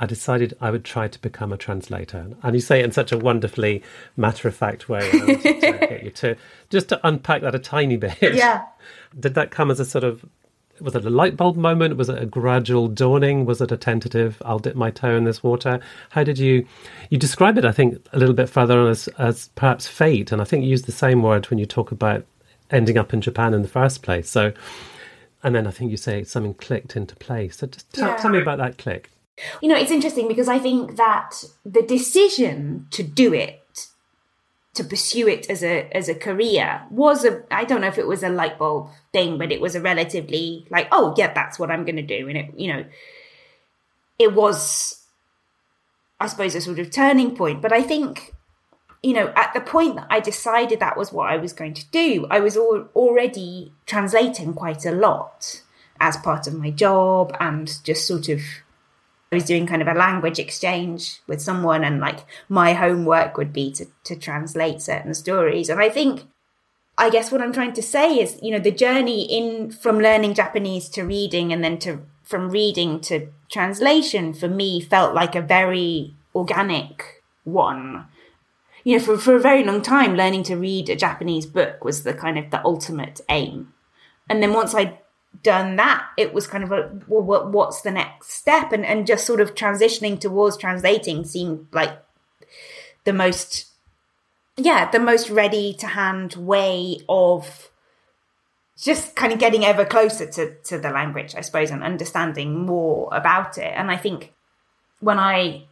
I 0.00 0.06
decided 0.06 0.56
I 0.60 0.70
would 0.70 0.84
try 0.84 1.08
to 1.08 1.18
become 1.20 1.52
a 1.52 1.56
translator. 1.56 2.30
And 2.42 2.54
you 2.54 2.60
say 2.60 2.80
it 2.80 2.84
in 2.84 2.92
such 2.92 3.12
a 3.12 3.18
wonderfully 3.18 3.82
matter 4.16 4.48
of 4.48 4.54
fact 4.54 4.88
way. 4.88 5.00
I 5.00 5.16
wanted 5.18 5.42
to 5.42 5.50
get 5.60 6.04
you 6.04 6.10
to 6.10 6.36
just 6.70 6.88
to 6.90 7.06
unpack 7.06 7.42
that 7.42 7.54
a 7.54 7.58
tiny 7.58 7.96
bit. 7.96 8.16
Yeah. 8.20 8.64
Did 9.18 9.34
that 9.34 9.50
come 9.50 9.70
as 9.70 9.80
a 9.80 9.84
sort 9.84 10.04
of 10.04 10.24
was 10.80 10.94
it 10.94 11.04
a 11.04 11.10
light 11.10 11.36
bulb 11.36 11.56
moment? 11.56 11.96
Was 11.96 12.08
it 12.08 12.22
a 12.22 12.26
gradual 12.26 12.86
dawning? 12.86 13.44
Was 13.44 13.60
it 13.60 13.72
a 13.72 13.76
tentative 13.76 14.40
I'll 14.44 14.60
dip 14.60 14.76
my 14.76 14.90
toe 14.90 15.16
in 15.16 15.24
this 15.24 15.42
water? 15.42 15.80
How 16.10 16.22
did 16.22 16.38
you 16.38 16.66
you 17.10 17.18
describe 17.18 17.58
it, 17.58 17.64
I 17.64 17.72
think, 17.72 18.04
a 18.12 18.18
little 18.18 18.34
bit 18.34 18.48
further 18.48 18.78
on 18.78 18.88
as 18.88 19.08
as 19.18 19.48
perhaps 19.56 19.88
fate, 19.88 20.30
and 20.32 20.40
I 20.40 20.44
think 20.44 20.64
you 20.64 20.70
use 20.70 20.82
the 20.82 20.92
same 20.92 21.22
word 21.22 21.50
when 21.50 21.58
you 21.58 21.66
talk 21.66 21.90
about 21.90 22.24
ending 22.70 22.98
up 22.98 23.12
in 23.12 23.20
Japan 23.20 23.54
in 23.54 23.62
the 23.62 23.68
first 23.68 24.02
place. 24.02 24.30
So 24.30 24.52
and 25.42 25.54
then 25.54 25.66
I 25.66 25.70
think 25.70 25.90
you 25.90 25.96
say 25.96 26.24
something 26.24 26.54
clicked 26.54 26.96
into 26.96 27.14
place. 27.16 27.58
So 27.58 27.66
just 27.66 27.92
tell, 27.92 28.08
yeah. 28.08 28.16
tell 28.16 28.30
me 28.30 28.40
about 28.40 28.58
that 28.58 28.78
click. 28.78 29.10
You 29.60 29.68
know, 29.68 29.76
it's 29.76 29.90
interesting 29.90 30.28
because 30.28 30.48
I 30.48 30.58
think 30.58 30.96
that 30.96 31.44
the 31.64 31.82
decision 31.82 32.86
to 32.90 33.02
do 33.02 33.32
it, 33.32 33.88
to 34.74 34.84
pursue 34.84 35.28
it 35.28 35.48
as 35.50 35.62
a 35.62 35.88
as 35.96 36.08
a 36.08 36.14
career, 36.14 36.82
was 36.90 37.24
a 37.24 37.42
I 37.50 37.64
don't 37.64 37.80
know 37.80 37.88
if 37.88 37.98
it 37.98 38.06
was 38.06 38.22
a 38.22 38.28
light 38.28 38.58
bulb 38.58 38.90
thing, 39.12 39.38
but 39.38 39.52
it 39.52 39.60
was 39.60 39.74
a 39.74 39.80
relatively 39.80 40.66
like, 40.70 40.88
oh 40.92 41.14
yeah, 41.16 41.32
that's 41.32 41.58
what 41.58 41.70
I'm 41.70 41.84
going 41.84 41.96
to 41.96 42.02
do, 42.02 42.28
and 42.28 42.38
it 42.38 42.50
you 42.56 42.72
know, 42.72 42.84
it 44.18 44.34
was, 44.34 45.04
I 46.20 46.26
suppose, 46.26 46.54
a 46.54 46.60
sort 46.60 46.78
of 46.78 46.90
turning 46.90 47.36
point. 47.36 47.62
But 47.62 47.72
I 47.72 47.82
think 47.82 48.34
you 49.02 49.12
know, 49.12 49.32
at 49.36 49.54
the 49.54 49.60
point 49.60 49.96
that 49.96 50.08
I 50.10 50.20
decided 50.20 50.80
that 50.80 50.96
was 50.96 51.12
what 51.12 51.30
I 51.30 51.36
was 51.36 51.52
going 51.52 51.74
to 51.74 51.86
do, 51.90 52.26
I 52.30 52.40
was 52.40 52.56
al- 52.56 52.88
already 52.96 53.72
translating 53.86 54.54
quite 54.54 54.84
a 54.84 54.90
lot 54.90 55.62
as 56.00 56.16
part 56.16 56.46
of 56.46 56.54
my 56.54 56.70
job 56.70 57.36
and 57.40 57.72
just 57.84 58.06
sort 58.06 58.28
of 58.28 58.40
I 59.30 59.36
was 59.36 59.44
doing 59.44 59.66
kind 59.66 59.82
of 59.82 59.88
a 59.88 59.94
language 59.94 60.38
exchange 60.38 61.20
with 61.26 61.42
someone, 61.42 61.84
and 61.84 62.00
like 62.00 62.20
my 62.48 62.72
homework 62.72 63.36
would 63.36 63.52
be 63.52 63.70
to, 63.72 63.86
to 64.04 64.16
translate 64.16 64.80
certain 64.80 65.12
stories. 65.14 65.68
And 65.68 65.80
I 65.80 65.90
think, 65.90 66.22
I 66.96 67.10
guess 67.10 67.30
what 67.30 67.42
I'm 67.42 67.52
trying 67.52 67.74
to 67.74 67.82
say 67.82 68.14
is, 68.14 68.38
you 68.42 68.50
know, 68.50 68.58
the 68.58 68.70
journey 68.70 69.24
in 69.24 69.70
from 69.70 69.98
learning 69.98 70.34
Japanese 70.34 70.88
to 70.90 71.02
reading 71.02 71.52
and 71.52 71.62
then 71.62 71.78
to 71.80 72.00
from 72.24 72.50
reading 72.50 73.00
to 73.00 73.28
translation 73.50 74.34
for 74.34 74.48
me 74.48 74.80
felt 74.80 75.14
like 75.14 75.34
a 75.34 75.40
very 75.40 76.14
organic 76.34 77.22
one. 77.44 78.06
You 78.84 78.98
know, 78.98 79.04
for, 79.04 79.18
for 79.18 79.36
a 79.36 79.40
very 79.40 79.64
long 79.64 79.82
time, 79.82 80.14
learning 80.14 80.44
to 80.44 80.56
read 80.56 80.88
a 80.88 80.96
Japanese 80.96 81.46
book 81.46 81.84
was 81.84 82.02
the 82.02 82.14
kind 82.14 82.38
of 82.38 82.50
the 82.50 82.64
ultimate 82.64 83.20
aim. 83.28 83.72
And 84.28 84.42
then 84.42 84.52
once 84.52 84.74
I 84.74 85.00
done 85.42 85.76
that, 85.76 86.06
it 86.16 86.32
was 86.32 86.46
kind 86.46 86.64
of 86.64 86.72
a 86.72 86.90
well, 87.06 87.22
what, 87.22 87.50
what's 87.52 87.82
the 87.82 87.90
next 87.90 88.30
step? 88.30 88.72
And 88.72 88.84
and 88.84 89.06
just 89.06 89.26
sort 89.26 89.40
of 89.40 89.54
transitioning 89.54 90.20
towards 90.20 90.56
translating 90.56 91.24
seemed 91.24 91.66
like 91.72 91.98
the 93.04 93.12
most, 93.12 93.66
yeah, 94.56 94.90
the 94.90 95.00
most 95.00 95.30
ready 95.30 95.74
to 95.74 95.86
hand 95.86 96.34
way 96.34 96.98
of 97.08 97.70
just 98.76 99.16
kind 99.16 99.32
of 99.32 99.38
getting 99.38 99.64
ever 99.64 99.84
closer 99.84 100.26
to 100.26 100.54
to 100.64 100.78
the 100.78 100.90
language, 100.90 101.34
I 101.34 101.40
suppose, 101.40 101.70
and 101.70 101.82
understanding 101.82 102.66
more 102.66 103.08
about 103.12 103.58
it. 103.58 103.72
And 103.74 103.90
I 103.90 103.96
think 103.96 104.34
when 105.00 105.18
I 105.18 105.64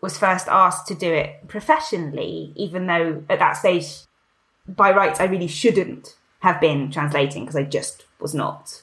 was 0.00 0.18
first 0.18 0.48
asked 0.48 0.86
to 0.88 0.94
do 0.94 1.12
it 1.12 1.48
professionally, 1.48 2.52
even 2.56 2.86
though 2.86 3.24
at 3.30 3.38
that 3.38 3.54
stage, 3.54 3.86
by 4.68 4.90
rights, 4.92 5.20
I 5.20 5.24
really 5.24 5.46
shouldn't 5.46 6.16
have 6.40 6.60
been 6.60 6.90
translating 6.90 7.44
because 7.44 7.56
I 7.56 7.62
just 7.62 8.04
was 8.20 8.34
not 8.34 8.82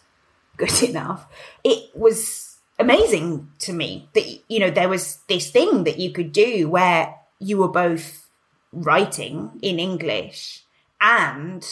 good 0.66 0.84
enough. 0.90 1.28
It 1.64 1.96
was 1.96 2.58
amazing 2.80 3.50
to 3.60 3.74
me 3.74 4.10
that, 4.14 4.26
you 4.48 4.60
know, 4.60 4.70
there 4.70 4.90
was 4.90 5.20
this 5.28 5.50
thing 5.50 5.84
that 5.84 6.00
you 6.00 6.12
could 6.12 6.32
do 6.32 6.70
where 6.70 7.16
you 7.40 7.58
were 7.58 7.68
both 7.68 8.30
writing 8.72 9.60
in 9.62 9.80
English 9.80 10.64
and 11.00 11.66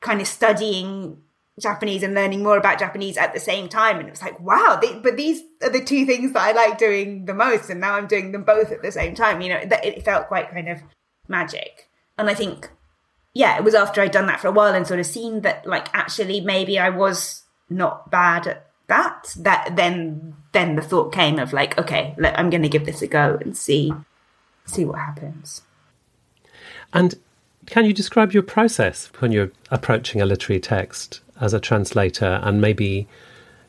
kind 0.00 0.20
of 0.20 0.26
studying 0.26 1.18
Japanese 1.58 2.02
and 2.02 2.14
learning 2.14 2.42
more 2.42 2.56
about 2.56 2.78
Japanese 2.78 3.18
at 3.18 3.34
the 3.34 3.40
same 3.40 3.68
time. 3.68 3.98
And 3.98 4.08
it 4.08 4.12
was 4.12 4.22
like, 4.22 4.40
wow, 4.40 4.78
they, 4.80 4.98
but 4.98 5.16
these 5.16 5.42
are 5.62 5.68
the 5.68 5.84
two 5.84 6.06
things 6.06 6.32
that 6.32 6.42
I 6.42 6.52
like 6.52 6.78
doing 6.78 7.26
the 7.26 7.34
most. 7.34 7.68
And 7.68 7.80
now 7.80 7.94
I'm 7.94 8.06
doing 8.06 8.32
them 8.32 8.44
both 8.44 8.72
at 8.72 8.82
the 8.82 8.92
same 8.92 9.14
time. 9.14 9.40
You 9.40 9.50
know, 9.50 9.60
it 9.62 10.04
felt 10.04 10.28
quite 10.28 10.50
kind 10.50 10.68
of 10.68 10.80
magic. 11.28 11.88
And 12.16 12.30
I 12.30 12.34
think, 12.34 12.70
yeah, 13.34 13.56
it 13.56 13.64
was 13.64 13.74
after 13.74 14.00
I'd 14.00 14.12
done 14.12 14.26
that 14.26 14.40
for 14.40 14.48
a 14.48 14.52
while 14.52 14.74
and 14.74 14.86
sort 14.86 15.00
of 15.00 15.06
seen 15.06 15.42
that, 15.42 15.66
like, 15.66 15.88
actually, 15.92 16.40
maybe 16.40 16.78
I 16.78 16.88
was 16.88 17.39
not 17.70 18.10
bad 18.10 18.46
at 18.46 18.66
that. 18.88 19.34
That 19.38 19.76
then 19.76 20.34
then 20.52 20.76
the 20.76 20.82
thought 20.82 21.12
came 21.12 21.38
of 21.38 21.52
like 21.52 21.78
okay 21.78 22.12
i'm 22.24 22.50
going 22.50 22.62
to 22.62 22.68
give 22.68 22.86
this 22.86 23.02
a 23.02 23.06
go 23.06 23.38
and 23.40 23.56
see 23.56 23.92
see 24.66 24.84
what 24.84 24.98
happens. 24.98 25.62
And 26.92 27.16
can 27.66 27.84
you 27.84 27.92
describe 27.92 28.32
your 28.32 28.42
process 28.42 29.10
when 29.18 29.32
you're 29.32 29.52
approaching 29.70 30.20
a 30.20 30.26
literary 30.26 30.60
text 30.60 31.20
as 31.40 31.54
a 31.54 31.60
translator? 31.60 32.40
And 32.42 32.60
maybe 32.60 33.06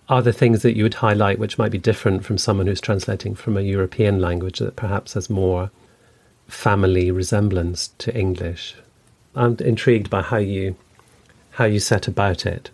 are 0.10 0.22
there 0.22 0.34
things 0.34 0.62
that 0.62 0.76
you 0.76 0.84
would 0.84 0.96
highlight 0.96 1.40
which 1.40 1.58
might 1.58 1.72
be 1.72 1.78
different 1.78 2.26
from 2.26 2.38
someone 2.38 2.68
who's 2.68 2.82
translating 2.82 3.36
from 3.36 3.58
a 3.58 3.62
european 3.62 4.20
language 4.20 4.60
that 4.60 4.76
perhaps 4.76 5.14
has 5.14 5.30
more 5.30 5.72
family 6.48 7.12
resemblance 7.12 7.90
to 8.00 8.16
english? 8.16 8.76
I'm 9.36 9.56
intrigued 9.60 10.10
by 10.10 10.22
how 10.22 10.38
you 10.38 10.76
how 11.52 11.66
you 11.66 11.80
set 11.80 12.08
about 12.08 12.46
it 12.46 12.72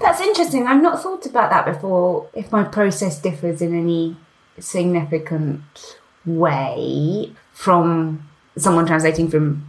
That's 0.00 0.20
interesting. 0.20 0.66
I've 0.66 0.82
not 0.82 1.02
thought 1.02 1.26
about 1.26 1.50
that 1.50 1.66
before. 1.66 2.28
If 2.34 2.52
my 2.52 2.64
process 2.64 3.20
differs 3.20 3.60
in 3.60 3.76
any 3.76 4.16
significant 4.58 5.62
way 6.24 7.32
from 7.52 8.28
someone 8.56 8.86
translating 8.86 9.28
from 9.28 9.68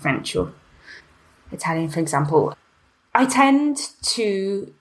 French 0.00 0.34
or 0.36 0.52
Italian, 1.52 1.88
for 1.88 2.00
example, 2.00 2.54
I 3.14 3.26
tend 3.26 3.78
to 4.02 4.72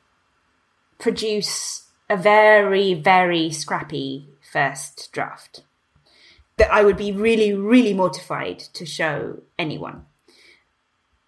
produce 0.99 1.87
a 2.09 2.17
very, 2.17 2.93
very 2.93 3.51
scrappy 3.51 4.27
first 4.51 5.11
draft 5.11 5.63
that 6.57 6.71
I 6.71 6.83
would 6.83 6.97
be 6.97 7.11
really, 7.11 7.53
really 7.53 7.93
mortified 7.93 8.59
to 8.59 8.85
show 8.85 9.41
anyone. 9.59 10.05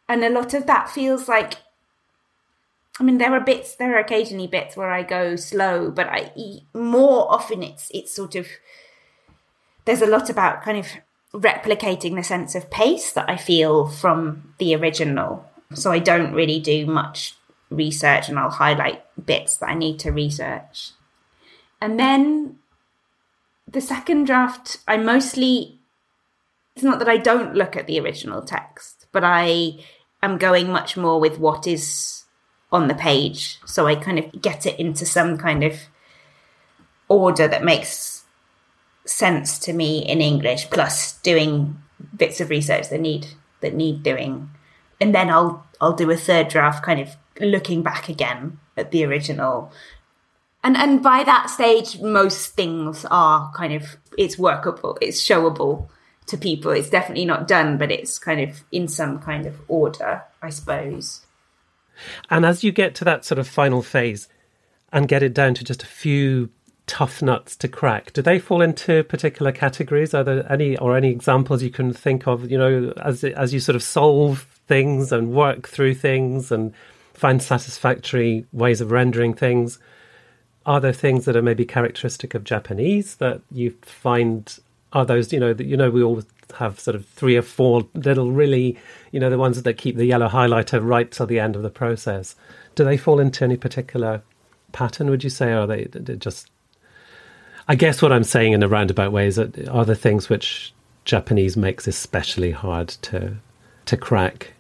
And 0.08 0.24
a 0.24 0.30
lot 0.30 0.54
of 0.54 0.66
that 0.66 0.90
feels 0.90 1.28
like 1.28 1.56
I 3.00 3.04
mean, 3.04 3.18
there 3.18 3.34
are 3.34 3.40
bits, 3.40 3.76
there 3.76 3.96
are 3.96 4.00
occasionally 4.00 4.48
bits 4.48 4.76
where 4.76 4.92
I 4.92 5.04
go 5.04 5.36
slow, 5.38 5.90
but 5.90 6.08
I 6.08 6.32
more 6.74 7.32
often 7.32 7.64
it's 7.64 7.90
it's 7.94 8.14
sort 8.14 8.36
of 8.36 8.48
there's 9.86 10.02
a 10.02 10.08
lot 10.08 10.30
about 10.30 10.64
kind 10.64 10.78
of 10.78 10.88
replicating 11.34 12.16
the 12.16 12.24
sense 12.24 12.56
of 12.56 12.70
pace 12.70 13.14
that 13.14 13.30
I 13.30 13.38
feel 13.38 13.88
from 13.88 14.54
the 14.58 14.76
original. 14.76 15.46
So 15.74 15.92
I 15.92 16.00
don't 16.00 16.34
really 16.34 16.60
do 16.60 16.86
much 16.86 17.36
research, 17.70 18.28
and 18.28 18.38
I'll 18.38 18.50
highlight 18.50 19.04
bits 19.26 19.58
that 19.58 19.70
I 19.70 19.76
need 19.76 20.00
to 20.00 20.12
research. 20.12 20.92
And 21.80 21.98
then 21.98 22.58
the 23.66 23.80
second 23.80 24.26
draft, 24.26 24.80
I 24.88 24.98
mostly 24.98 25.80
it's 26.76 26.84
not 26.84 27.00
that 27.00 27.10
I 27.10 27.18
don't 27.18 27.56
look 27.56 27.76
at 27.76 27.88
the 27.88 28.00
original 28.00 28.42
text, 28.42 29.06
but 29.12 29.24
I 29.24 29.80
am 30.22 30.38
going 30.38 30.70
much 30.70 30.98
more 30.98 31.20
with 31.20 31.40
what 31.40 31.68
is 31.68 32.19
on 32.72 32.88
the 32.88 32.96
page. 32.96 33.60
So 33.66 33.88
I 33.88 33.96
kind 33.96 34.20
of 34.20 34.42
get 34.42 34.66
it 34.66 34.80
into 34.80 35.06
some 35.06 35.38
kind 35.38 35.64
of 35.64 35.74
order 37.08 37.48
that 37.48 37.64
makes 37.64 38.24
sense 39.06 39.58
to 39.60 39.74
me 39.74 40.00
in 40.00 40.22
English, 40.22 40.70
plus 40.70 41.14
doing 41.22 41.82
bits 42.16 42.40
of 42.40 42.50
research 42.50 42.90
that 42.90 43.02
need 43.02 43.28
that 43.62 43.74
need 43.74 44.04
doing. 44.04 44.50
And 45.02 45.14
then 45.14 45.30
I'll 45.30 45.66
I'll 45.82 45.94
do 45.94 46.12
a 46.12 46.18
third 46.18 46.50
draft 46.50 46.84
kind 46.84 47.00
of 47.00 47.16
looking 47.40 47.82
back 47.82 48.10
again 48.10 48.60
at 48.78 48.92
the 48.92 49.06
original. 49.06 49.72
And 50.64 50.78
and 50.78 51.02
by 51.02 51.24
that 51.24 51.50
stage 51.50 52.00
most 52.00 52.56
things 52.56 53.06
are 53.10 53.52
kind 53.56 53.74
of 53.74 53.98
it's 54.18 54.38
workable, 54.38 54.98
it's 55.02 55.22
showable 55.22 55.90
to 56.28 56.38
people. 56.38 56.72
It's 56.72 56.90
definitely 56.90 57.26
not 57.26 57.48
done, 57.48 57.78
but 57.78 57.92
it's 57.92 58.20
kind 58.20 58.40
of 58.42 58.64
in 58.72 58.88
some 58.88 59.20
kind 59.20 59.46
of 59.46 59.60
order, 59.68 60.24
I 60.42 60.50
suppose. 60.50 61.22
And 62.30 62.46
as 62.46 62.64
you 62.64 62.72
get 62.72 62.96
to 62.96 63.06
that 63.06 63.26
sort 63.26 63.40
of 63.40 63.48
final 63.48 63.82
phase 63.82 64.28
and 64.92 65.08
get 65.08 65.24
it 65.24 65.34
down 65.34 65.54
to 65.56 65.64
just 65.64 65.84
a 65.84 65.88
few 65.88 66.50
tough 66.88 67.22
nuts 67.22 67.56
to 67.58 67.68
crack, 67.68 68.14
do 68.14 68.22
they 68.22 68.40
fall 68.40 68.62
into 68.62 69.04
particular 69.04 69.52
categories? 69.52 70.14
Are 70.14 70.24
there 70.24 70.52
any 70.52 70.78
or 70.78 70.98
any 70.98 71.10
examples 71.10 71.64
you 71.64 71.70
can 71.70 71.94
think 71.94 72.28
of? 72.28 72.50
You 72.50 72.58
know, 72.58 72.94
as 72.98 73.24
as 73.24 73.54
you 73.54 73.60
sort 73.60 73.76
of 73.76 73.84
solve 73.84 74.48
things 74.68 75.12
and 75.12 75.32
work 75.32 75.68
through 75.68 75.96
things 75.96 76.52
and 76.52 76.74
find 77.14 77.42
satisfactory 77.44 78.46
ways 78.54 78.80
of 78.82 78.92
rendering 78.92 79.34
things. 79.34 79.78
Are 80.66 80.80
there 80.80 80.94
things 80.94 81.26
that 81.26 81.36
are 81.36 81.42
maybe 81.42 81.66
characteristic 81.66 82.34
of 82.34 82.44
Japanese 82.44 83.16
that 83.16 83.42
you 83.52 83.76
find 83.82 84.58
are 84.94 85.06
those 85.06 85.32
you 85.32 85.40
know 85.40 85.54
that 85.54 85.66
you 85.66 85.78
know 85.78 85.90
we 85.90 86.02
all 86.02 86.24
have 86.58 86.80
sort 86.80 86.96
of 86.96 87.06
three 87.06 87.38
or 87.38 87.42
four 87.42 87.88
little 87.94 88.32
really, 88.32 88.78
you 89.12 89.20
know, 89.20 89.30
the 89.30 89.38
ones 89.38 89.62
that 89.62 89.74
keep 89.78 89.96
the 89.96 90.06
yellow 90.06 90.28
highlighter 90.28 90.84
right 90.84 91.12
till 91.12 91.28
the 91.28 91.40
end 91.40 91.56
of 91.56 91.64
the 91.64 91.70
process. 91.70 92.36
Do 92.76 92.84
they 92.84 92.98
fall 92.98 93.20
into 93.20 93.44
any 93.44 93.58
particular 93.58 94.22
pattern, 94.72 95.10
would 95.10 95.24
you 95.24 95.30
say, 95.30 95.52
or 95.52 95.60
are 95.60 95.68
they 95.68 95.86
just. 96.18 96.50
I 97.68 97.76
guess 97.76 98.02
what 98.02 98.12
I'm 98.12 98.24
saying 98.24 98.54
in 98.54 98.64
a 98.64 98.68
roundabout 98.68 99.12
way 99.12 99.28
is 99.28 99.36
that 99.36 99.68
are 99.70 99.86
the 99.86 99.96
things 99.96 100.28
which 100.28 100.74
Japanese 101.06 101.56
makes 101.56 101.88
especially 101.88 102.52
hard 102.52 102.88
to 102.88 103.38
to 103.86 103.98
crack. 103.98 104.54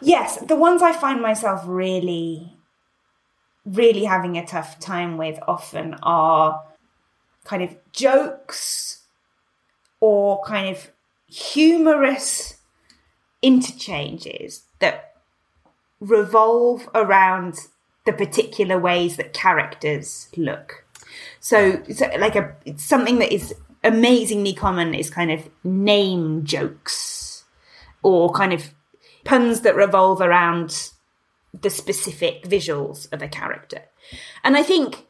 Yes, 0.00 0.38
the 0.38 0.56
ones 0.56 0.82
I 0.82 0.92
find 0.92 1.22
myself 1.22 1.62
really, 1.66 2.56
really 3.64 4.04
having 4.04 4.36
a 4.36 4.46
tough 4.46 4.80
time 4.80 5.16
with 5.16 5.38
often 5.46 5.94
are 6.02 6.62
kind 7.44 7.62
of 7.62 7.76
jokes 7.92 9.02
or 10.00 10.42
kind 10.44 10.74
of 10.74 10.90
humorous 11.32 12.58
interchanges 13.40 14.64
that 14.80 15.14
revolve 15.98 16.88
around 16.94 17.56
the 18.04 18.12
particular 18.12 18.78
ways 18.78 19.16
that 19.16 19.32
characters 19.32 20.28
look. 20.36 20.84
So, 21.40 21.82
so 21.92 22.06
like 22.18 22.36
a 22.36 22.54
something 22.76 23.18
that 23.18 23.32
is 23.32 23.54
amazingly 23.82 24.52
common 24.52 24.94
is 24.94 25.08
kind 25.08 25.30
of 25.30 25.48
name 25.64 26.44
jokes 26.44 27.44
or 28.02 28.30
kind 28.32 28.52
of 28.52 28.74
puns 29.24 29.62
that 29.62 29.74
revolve 29.74 30.20
around 30.20 30.90
the 31.58 31.70
specific 31.70 32.44
visuals 32.44 33.10
of 33.12 33.22
a 33.22 33.28
character. 33.28 33.82
And 34.44 34.56
I 34.56 34.62
think 34.62 35.06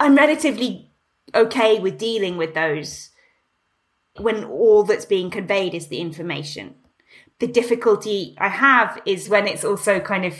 I'm 0.00 0.14
relatively 0.14 0.90
okay 1.34 1.78
with 1.78 1.98
dealing 1.98 2.36
with 2.36 2.54
those 2.54 3.10
when 4.18 4.44
all 4.44 4.82
that's 4.82 5.04
being 5.04 5.30
conveyed 5.30 5.74
is 5.74 5.88
the 5.88 6.00
information. 6.00 6.74
The 7.38 7.46
difficulty 7.46 8.34
I 8.38 8.48
have 8.48 9.00
is 9.04 9.28
when 9.28 9.46
it's 9.46 9.64
also 9.64 10.00
kind 10.00 10.24
of 10.24 10.34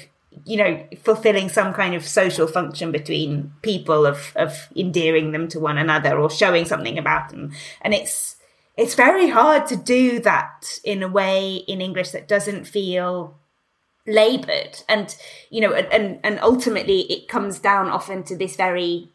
you 0.45 0.57
know 0.57 0.87
fulfilling 1.03 1.49
some 1.49 1.73
kind 1.73 1.95
of 1.95 2.07
social 2.07 2.47
function 2.47 2.93
between 2.93 3.53
people 3.62 4.05
of 4.05 4.33
of 4.37 4.69
endearing 4.77 5.33
them 5.33 5.49
to 5.49 5.61
one 5.61 5.79
another 5.79 6.19
or 6.19 6.29
showing 6.31 6.65
something 6.65 6.99
about 6.99 7.31
them 7.31 7.53
and 7.81 7.95
it's 7.95 8.37
it's 8.77 8.95
very 8.95 9.29
hard 9.31 9.67
to 9.67 9.77
do 9.77 10.21
that 10.21 10.79
in 10.85 11.03
a 11.03 11.09
way 11.09 11.57
in 11.67 11.81
english 11.81 12.11
that 12.11 12.29
doesn't 12.29 12.67
feel 12.67 13.35
labored 14.07 14.83
and 14.89 15.17
you 15.51 15.61
know 15.61 15.73
and 15.73 16.21
and 16.23 16.39
ultimately 16.41 17.01
it 17.11 17.29
comes 17.29 17.59
down 17.59 17.89
often 17.89 18.23
to 18.23 18.37
this 18.37 18.57
very 18.57 19.11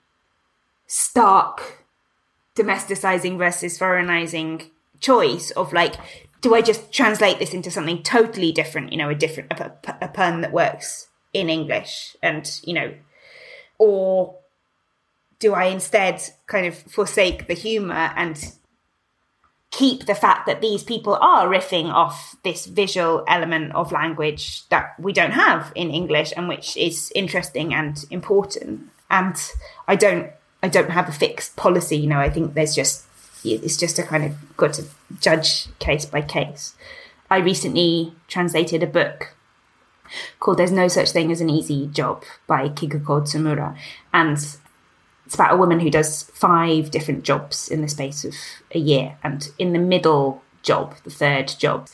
stark 0.88 1.81
domesticizing 2.56 3.38
versus 3.38 3.78
foreignizing 3.78 4.70
choice 5.00 5.52
of 5.52 5.74
like 5.74 5.96
do 6.42 6.56
i 6.56 6.62
just 6.62 6.92
translate 6.92 7.40
this 7.40 7.54
into 7.54 7.72
something 7.72 8.04
totally 8.04 8.52
different? 8.52 8.92
You 8.92 8.98
know 8.98 9.10
a 9.10 9.16
different 9.16 9.52
a, 9.54 9.72
a 10.02 10.08
pun 10.08 10.42
that 10.42 10.52
works 10.52 11.08
in 11.34 11.50
english 11.50 12.16
and 12.22 12.60
you 12.66 12.74
know 12.74 12.94
or 13.78 14.36
do 15.40 15.54
i 15.54 15.66
instead 15.66 16.22
kind 16.48 16.66
of 16.66 16.76
forsake 16.76 17.48
the 17.48 17.54
humor 17.54 18.12
and 18.16 18.54
keep 19.72 20.06
the 20.06 20.16
fact 20.16 20.46
that 20.48 20.60
these 20.60 20.84
people 20.84 21.16
are 21.16 21.48
riffing 21.48 21.86
off 21.86 22.36
this 22.44 22.66
visual 22.66 23.24
element 23.30 23.74
of 23.74 23.94
language 23.94 24.68
that 24.68 24.94
we 25.00 25.14
don't 25.14 25.32
have 25.32 25.72
in 25.74 25.90
english 25.90 26.34
and 26.36 26.50
which 26.50 26.76
is 26.76 27.12
interesting 27.16 27.74
and 27.74 28.04
important? 28.10 28.90
And 29.10 29.36
i 29.88 29.96
don't 29.96 30.32
I 30.64 30.68
don't 30.68 30.92
have 30.92 31.10
a 31.10 31.14
fixed 31.14 31.56
policy. 31.56 31.98
You 31.98 32.08
know, 32.08 32.20
I 32.20 32.30
think 32.30 32.54
there's 32.54 32.76
just 32.76 33.06
it's 33.44 33.78
just 33.78 33.98
a 33.98 34.04
kind 34.04 34.24
of 34.24 34.58
got 34.58 34.74
to 34.74 34.86
judge 35.20 35.68
case 35.80 36.06
by 36.06 36.22
case. 36.22 36.76
I 37.30 37.38
recently 37.38 38.14
translated 38.28 38.84
a 38.84 38.88
book 38.88 39.36
called 40.40 40.58
"There's 40.58 40.72
No 40.72 40.88
Such 40.88 41.12
Thing 41.12 41.32
as 41.32 41.42
an 41.42 41.50
Easy 41.50 41.88
Job" 41.88 42.24
by 42.46 42.70
Kikuko 42.70 43.22
Tsumura, 43.22 43.76
and 44.14 44.38
it's 45.26 45.36
about 45.36 45.54
a 45.54 45.58
woman 45.58 45.80
who 45.80 45.90
does 45.90 46.24
five 46.24 46.92
different 46.92 47.24
jobs 47.24 47.70
in 47.70 47.82
the 47.82 47.88
space 47.88 48.24
of 48.26 48.36
a 48.76 48.80
year, 48.80 49.18
and 49.24 49.50
in 49.58 49.74
the 49.74 49.80
middle 49.80 50.44
job, 50.62 50.96
the 51.04 51.10
third 51.10 51.48
job, 51.58 51.88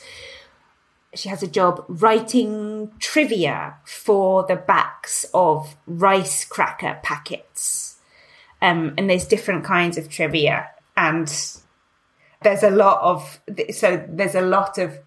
she 1.14 1.30
has 1.30 1.42
a 1.42 1.46
job 1.46 1.84
writing 1.88 2.92
trivia 2.98 3.76
for 3.84 4.42
the 4.42 4.56
backs 4.56 5.24
of 5.32 5.76
rice 5.86 6.44
cracker 6.44 6.98
packets 7.02 7.87
um, 8.60 8.94
and 8.98 9.08
there's 9.08 9.26
different 9.26 9.64
kinds 9.64 9.96
of 9.96 10.08
trivia, 10.08 10.68
and 10.96 11.28
there's 12.42 12.62
a 12.62 12.70
lot 12.70 13.00
of 13.02 13.40
so 13.72 14.04
there's 14.08 14.34
a 14.34 14.40
lot 14.40 14.78
of 14.78 14.98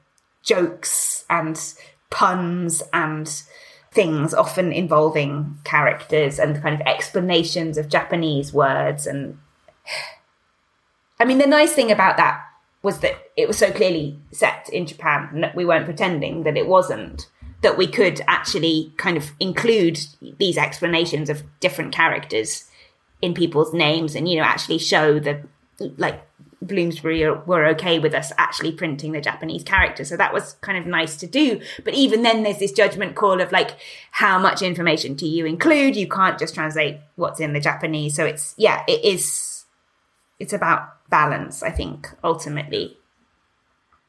jokes 0.43 1.25
and 1.29 1.73
puns 2.09 2.83
and 2.93 3.43
things 3.91 4.33
often 4.33 4.71
involving 4.71 5.57
characters 5.63 6.39
and 6.39 6.61
kind 6.61 6.75
of 6.75 6.81
explanations 6.87 7.77
of 7.77 7.89
Japanese 7.89 8.53
words 8.53 9.05
and 9.05 9.37
I 11.19 11.25
mean 11.25 11.37
the 11.37 11.47
nice 11.47 11.73
thing 11.73 11.91
about 11.91 12.17
that 12.17 12.41
was 12.81 12.99
that 12.99 13.15
it 13.37 13.47
was 13.47 13.57
so 13.57 13.71
clearly 13.71 14.19
set 14.31 14.69
in 14.73 14.87
Japan 14.87 15.29
and 15.33 15.43
that 15.43 15.55
we 15.55 15.65
weren't 15.65 15.85
pretending 15.85 16.43
that 16.43 16.57
it 16.57 16.67
wasn't 16.67 17.29
that 17.61 17.77
we 17.77 17.85
could 17.85 18.21
actually 18.27 18.91
kind 18.97 19.17
of 19.17 19.31
include 19.39 19.99
these 20.39 20.57
explanations 20.57 21.29
of 21.29 21.43
different 21.59 21.93
characters 21.93 22.65
in 23.21 23.33
people's 23.33 23.73
names 23.73 24.15
and 24.15 24.27
you 24.27 24.37
know 24.37 24.43
actually 24.43 24.77
show 24.77 25.19
the 25.19 25.43
like 25.97 26.21
Bloomsbury 26.61 27.27
were 27.47 27.65
okay 27.69 27.97
with 27.97 28.13
us 28.13 28.31
actually 28.37 28.71
printing 28.71 29.13
the 29.13 29.21
Japanese 29.21 29.63
character. 29.63 30.05
So 30.05 30.15
that 30.17 30.31
was 30.31 30.53
kind 30.61 30.77
of 30.77 30.85
nice 30.85 31.17
to 31.17 31.27
do. 31.27 31.59
But 31.83 31.95
even 31.95 32.21
then, 32.21 32.43
there's 32.43 32.59
this 32.59 32.71
judgment 32.71 33.15
call 33.15 33.41
of 33.41 33.51
like, 33.51 33.77
how 34.11 34.37
much 34.37 34.61
information 34.61 35.15
do 35.15 35.27
you 35.27 35.45
include? 35.47 35.95
You 35.95 36.07
can't 36.07 36.37
just 36.37 36.53
translate 36.53 36.99
what's 37.15 37.39
in 37.39 37.53
the 37.53 37.59
Japanese. 37.59 38.15
So 38.15 38.25
it's, 38.25 38.53
yeah, 38.57 38.83
it 38.87 39.03
is, 39.03 39.65
it's 40.39 40.53
about 40.53 41.09
balance, 41.09 41.63
I 41.63 41.71
think, 41.71 42.09
ultimately. 42.23 42.95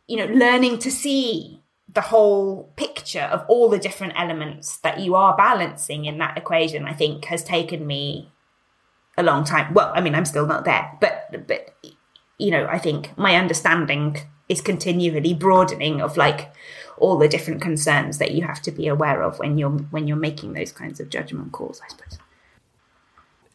You 0.06 0.18
know, 0.18 0.34
learning 0.34 0.78
to 0.80 0.90
see 0.90 1.62
the 1.90 2.02
whole 2.02 2.70
picture 2.76 3.20
of 3.20 3.46
all 3.48 3.70
the 3.70 3.78
different 3.78 4.12
elements 4.16 4.76
that 4.78 5.00
you 5.00 5.14
are 5.14 5.34
balancing 5.36 6.04
in 6.04 6.18
that 6.18 6.36
equation, 6.36 6.84
I 6.84 6.92
think, 6.92 7.24
has 7.26 7.42
taken 7.42 7.86
me 7.86 8.30
a 9.16 9.22
long 9.22 9.44
time. 9.44 9.74
Well, 9.74 9.92
I 9.94 10.00
mean, 10.00 10.14
I'm 10.14 10.24
still 10.24 10.46
not 10.46 10.64
there, 10.64 10.96
but 11.00 11.46
but 11.46 11.76
you 12.38 12.50
know, 12.50 12.66
I 12.66 12.78
think 12.78 13.16
my 13.16 13.36
understanding 13.36 14.18
is 14.48 14.60
continually 14.60 15.34
broadening 15.34 16.00
of 16.00 16.16
like 16.16 16.52
all 16.98 17.16
the 17.16 17.28
different 17.28 17.62
concerns 17.62 18.18
that 18.18 18.32
you 18.32 18.42
have 18.42 18.60
to 18.62 18.70
be 18.70 18.86
aware 18.86 19.22
of 19.22 19.38
when 19.38 19.58
you're 19.58 19.70
when 19.70 20.06
you're 20.06 20.16
making 20.16 20.52
those 20.52 20.72
kinds 20.72 21.00
of 21.00 21.08
judgment 21.08 21.52
calls, 21.52 21.80
I 21.84 21.88
suppose. 21.88 22.18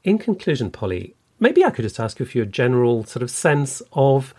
In 0.04 0.18
conclusion, 0.18 0.72
Polly, 0.72 1.16
maybe 1.40 1.64
I 1.64 1.70
could 1.70 1.84
just 1.84 2.00
ask 2.00 2.20
you 2.20 2.26
for 2.26 2.38
your 2.38 2.46
general 2.46 3.04
sort 3.04 3.24
of 3.24 3.30
sense 3.30 3.82
of 3.94 4.34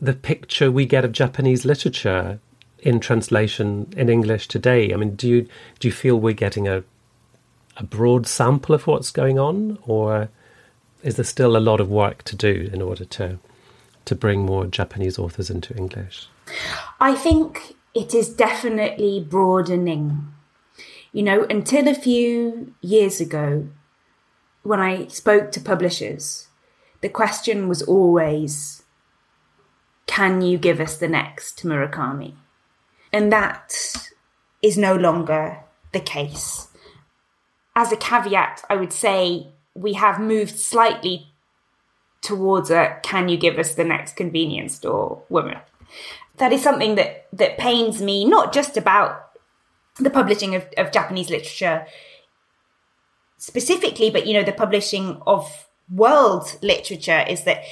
the 0.00 0.12
picture 0.12 0.70
we 0.70 0.86
get 0.86 1.04
of 1.04 1.12
Japanese 1.12 1.64
literature 1.64 2.38
in 2.80 3.00
translation 3.00 3.92
in 3.96 4.08
English 4.08 4.48
today. 4.48 4.92
I 4.92 4.96
mean, 4.96 5.16
do 5.16 5.28
you 5.28 5.48
do 5.78 5.88
you 5.88 5.92
feel 5.92 6.18
we're 6.20 6.34
getting 6.34 6.68
a 6.68 6.84
a 7.76 7.84
broad 7.84 8.26
sample 8.26 8.74
of 8.74 8.86
what's 8.86 9.10
going 9.10 9.38
on, 9.38 9.78
or 9.82 10.28
is 11.02 11.16
there 11.16 11.24
still 11.24 11.56
a 11.56 11.58
lot 11.58 11.80
of 11.80 11.88
work 11.90 12.22
to 12.24 12.36
do 12.36 12.70
in 12.72 12.82
order 12.82 13.04
to 13.04 13.38
to 14.06 14.14
bring 14.14 14.46
more 14.46 14.66
Japanese 14.66 15.18
authors 15.18 15.50
into 15.50 15.76
English? 15.76 16.28
I 17.00 17.14
think 17.14 17.74
it 17.92 18.14
is 18.14 18.28
definitely 18.28 19.20
broadening. 19.20 20.32
You 21.12 21.22
know, 21.24 21.46
until 21.50 21.88
a 21.88 21.94
few 21.94 22.74
years 22.80 23.20
ago, 23.20 23.68
when 24.62 24.80
I 24.80 25.08
spoke 25.08 25.50
to 25.52 25.60
publishers, 25.60 26.48
the 27.00 27.08
question 27.08 27.68
was 27.68 27.82
always, 27.82 28.84
can 30.06 30.40
you 30.40 30.56
give 30.56 30.80
us 30.80 30.96
the 30.96 31.08
next 31.08 31.64
Murakami? 31.64 32.34
And 33.12 33.32
that 33.32 34.10
is 34.62 34.76
no 34.78 34.94
longer 34.94 35.64
the 35.92 36.00
case 36.00 36.68
as 37.76 37.92
a 37.92 37.96
caveat, 37.96 38.64
I 38.70 38.76
would 38.76 38.92
say 38.92 39.48
we 39.74 39.92
have 39.92 40.18
moved 40.18 40.58
slightly 40.58 41.28
towards 42.22 42.70
a 42.70 42.98
can 43.02 43.28
you 43.28 43.36
give 43.36 43.58
us 43.58 43.74
the 43.74 43.84
next 43.84 44.16
convenience 44.16 44.76
store 44.76 45.22
woman? 45.28 45.58
That 46.38 46.52
is 46.52 46.62
something 46.62 46.96
that, 46.96 47.26
that 47.34 47.58
pains 47.58 48.02
me, 48.02 48.24
not 48.24 48.52
just 48.52 48.76
about 48.76 49.30
the 49.98 50.10
publishing 50.10 50.54
of, 50.54 50.66
of 50.78 50.90
Japanese 50.90 51.30
literature 51.30 51.86
specifically, 53.36 54.10
but 54.10 54.26
you 54.26 54.32
know, 54.32 54.42
the 54.42 54.52
publishing 54.52 55.20
of 55.26 55.68
world 55.94 56.58
literature 56.62 57.24
is 57.28 57.44
that 57.44 57.62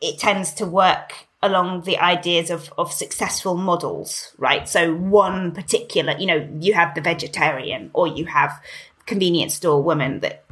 it 0.00 0.18
tends 0.18 0.52
to 0.54 0.66
work 0.66 1.28
along 1.42 1.82
the 1.82 1.98
ideas 1.98 2.50
of, 2.50 2.72
of 2.78 2.92
successful 2.92 3.56
models, 3.56 4.32
right? 4.38 4.68
So 4.68 4.94
one 4.94 5.52
particular, 5.52 6.16
you 6.16 6.26
know, 6.26 6.48
you 6.60 6.74
have 6.74 6.94
the 6.94 7.00
vegetarian 7.00 7.90
or 7.94 8.06
you 8.06 8.26
have 8.26 8.60
convenience 9.12 9.54
store 9.54 9.82
woman 9.82 10.20
that 10.20 10.44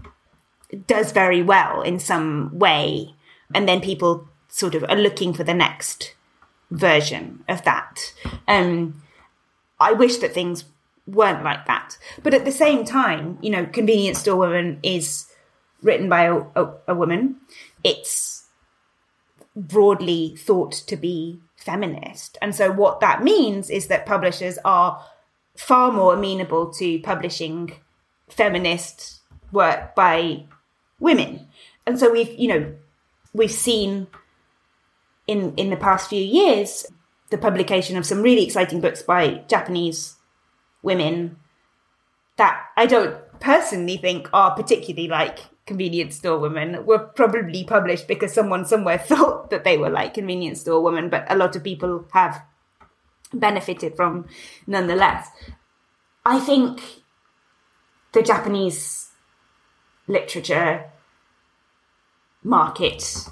does 0.86 1.12
very 1.12 1.42
well 1.42 1.80
in 1.80 1.98
some 1.98 2.50
way. 2.58 3.14
And 3.54 3.66
then 3.66 3.80
people 3.80 4.28
sort 4.48 4.74
of 4.74 4.84
are 4.88 4.96
looking 4.96 5.32
for 5.32 5.44
the 5.44 5.54
next 5.54 6.14
version 6.70 7.42
of 7.48 7.64
that. 7.64 8.12
Um 8.46 9.02
i 9.88 9.92
wish 9.92 10.18
that 10.18 10.34
things 10.34 10.64
weren't 11.06 11.42
like 11.42 11.64
that. 11.66 11.96
But 12.22 12.34
at 12.34 12.44
the 12.44 12.52
same 12.52 12.84
time 12.84 13.38
you 13.40 13.50
know 13.50 13.64
convenience 13.66 14.18
store 14.20 14.36
woman 14.36 14.78
is 14.82 15.26
written 15.82 16.08
by 16.08 16.22
a, 16.24 16.36
a, 16.54 16.72
a 16.88 16.94
woman. 16.94 17.36
It's 17.82 18.46
broadly 19.56 20.36
thought 20.36 20.72
to 20.90 20.96
be 20.96 21.40
feminist. 21.56 22.38
And 22.42 22.54
so 22.54 22.70
what 22.70 23.00
that 23.00 23.24
means 23.24 23.70
is 23.70 23.86
that 23.88 24.06
publishers 24.06 24.58
are 24.64 25.02
far 25.56 25.90
more 25.92 26.14
amenable 26.14 26.72
to 26.74 27.00
publishing 27.00 27.72
feminist 28.30 29.20
work 29.52 29.94
by 29.94 30.44
women. 30.98 31.48
And 31.86 31.98
so 31.98 32.10
we've, 32.10 32.32
you 32.38 32.48
know, 32.48 32.74
we've 33.32 33.50
seen 33.50 34.06
in 35.26 35.54
in 35.56 35.70
the 35.70 35.76
past 35.76 36.08
few 36.08 36.22
years 36.22 36.86
the 37.30 37.38
publication 37.38 37.96
of 37.96 38.04
some 38.04 38.22
really 38.22 38.44
exciting 38.44 38.80
books 38.80 39.02
by 39.02 39.44
Japanese 39.48 40.16
women 40.82 41.36
that 42.36 42.64
I 42.76 42.86
don't 42.86 43.16
personally 43.38 43.96
think 43.96 44.28
are 44.32 44.54
particularly 44.54 45.08
like 45.08 45.40
convenience 45.66 46.16
store 46.16 46.38
women 46.38 46.84
were 46.84 46.98
probably 46.98 47.62
published 47.64 48.08
because 48.08 48.32
someone 48.32 48.64
somewhere 48.64 48.98
thought 49.10 49.50
that 49.50 49.64
they 49.64 49.78
were 49.78 49.90
like 49.90 50.14
convenience 50.14 50.60
store 50.62 50.82
women, 50.82 51.08
but 51.08 51.24
a 51.30 51.36
lot 51.36 51.54
of 51.54 51.62
people 51.62 52.06
have 52.12 52.42
benefited 53.32 53.94
from 53.94 54.26
nonetheless. 54.66 55.28
I 56.24 56.40
think 56.40 56.80
the 58.12 58.22
Japanese 58.22 59.10
literature 60.06 60.90
market 62.42 63.28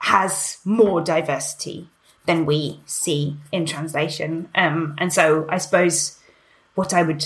has 0.00 0.58
more 0.64 1.00
diversity 1.00 1.88
than 2.26 2.44
we 2.44 2.80
see 2.84 3.36
in 3.50 3.64
translation. 3.64 4.48
Um, 4.54 4.94
and 4.98 5.12
so 5.12 5.46
I 5.48 5.58
suppose 5.58 6.18
what 6.74 6.92
I 6.92 7.02
would 7.02 7.24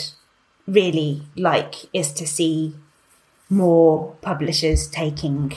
really 0.67 1.23
like 1.37 1.75
is 1.93 2.12
to 2.15 2.27
see 2.27 2.75
more 3.51 4.15
publishers 4.23 4.87
taking 4.87 5.53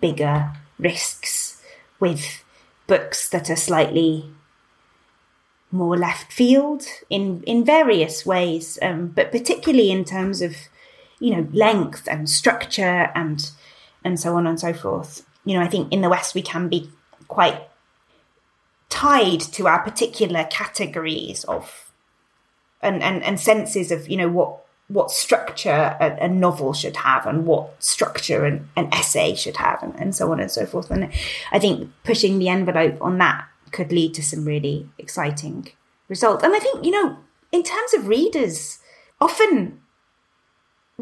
bigger 0.00 0.52
risks 0.78 1.62
with 1.98 2.44
books 2.86 3.28
that 3.30 3.50
are 3.50 3.56
slightly 3.56 4.30
more 5.72 5.96
left 5.96 6.32
field 6.32 6.84
in 7.08 7.42
in 7.44 7.64
various 7.64 8.26
ways, 8.26 8.78
um, 8.82 9.08
but 9.08 9.30
particularly 9.30 9.90
in 9.90 10.04
terms 10.04 10.42
of 10.42 10.56
you 11.20 11.36
know 11.36 11.46
length 11.52 12.08
and 12.08 12.28
structure 12.28 13.10
and 13.14 13.50
and 14.04 14.18
so 14.18 14.34
on 14.36 14.46
and 14.46 14.58
so 14.58 14.72
forth. 14.72 15.24
You 15.44 15.54
know 15.54 15.62
i 15.62 15.68
think 15.68 15.92
in 15.92 16.00
the 16.02 16.08
west 16.08 16.34
we 16.34 16.42
can 16.42 16.68
be 16.68 16.90
quite 17.28 17.60
tied 18.88 19.40
to 19.40 19.66
our 19.68 19.82
particular 19.82 20.44
categories 20.50 21.44
of 21.44 21.90
and 22.82 23.02
and, 23.02 23.22
and 23.22 23.40
senses 23.40 23.90
of 23.90 24.08
you 24.08 24.16
know 24.16 24.28
what 24.28 24.64
what 24.88 25.10
structure 25.10 25.96
a, 26.00 26.24
a 26.24 26.28
novel 26.28 26.72
should 26.72 26.96
have 26.96 27.24
and 27.24 27.46
what 27.46 27.80
structure 27.82 28.44
an, 28.44 28.68
an 28.76 28.88
essay 28.92 29.36
should 29.36 29.56
have 29.56 29.80
and, 29.84 29.94
and 30.00 30.16
so 30.16 30.32
on 30.32 30.40
and 30.40 30.50
so 30.50 30.66
forth. 30.66 30.90
And 30.90 31.10
i 31.52 31.58
think 31.58 31.90
pushing 32.04 32.38
the 32.38 32.48
envelope 32.48 32.98
on 33.00 33.18
that 33.18 33.46
could 33.70 33.92
lead 33.92 34.14
to 34.14 34.22
some 34.22 34.44
really 34.44 34.88
exciting 34.98 35.68
results. 36.08 36.42
And 36.42 36.54
i 36.54 36.58
think 36.58 36.84
you 36.84 36.90
know 36.90 37.16
in 37.52 37.62
terms 37.62 37.94
of 37.94 38.08
readers 38.08 38.78
often 39.20 39.79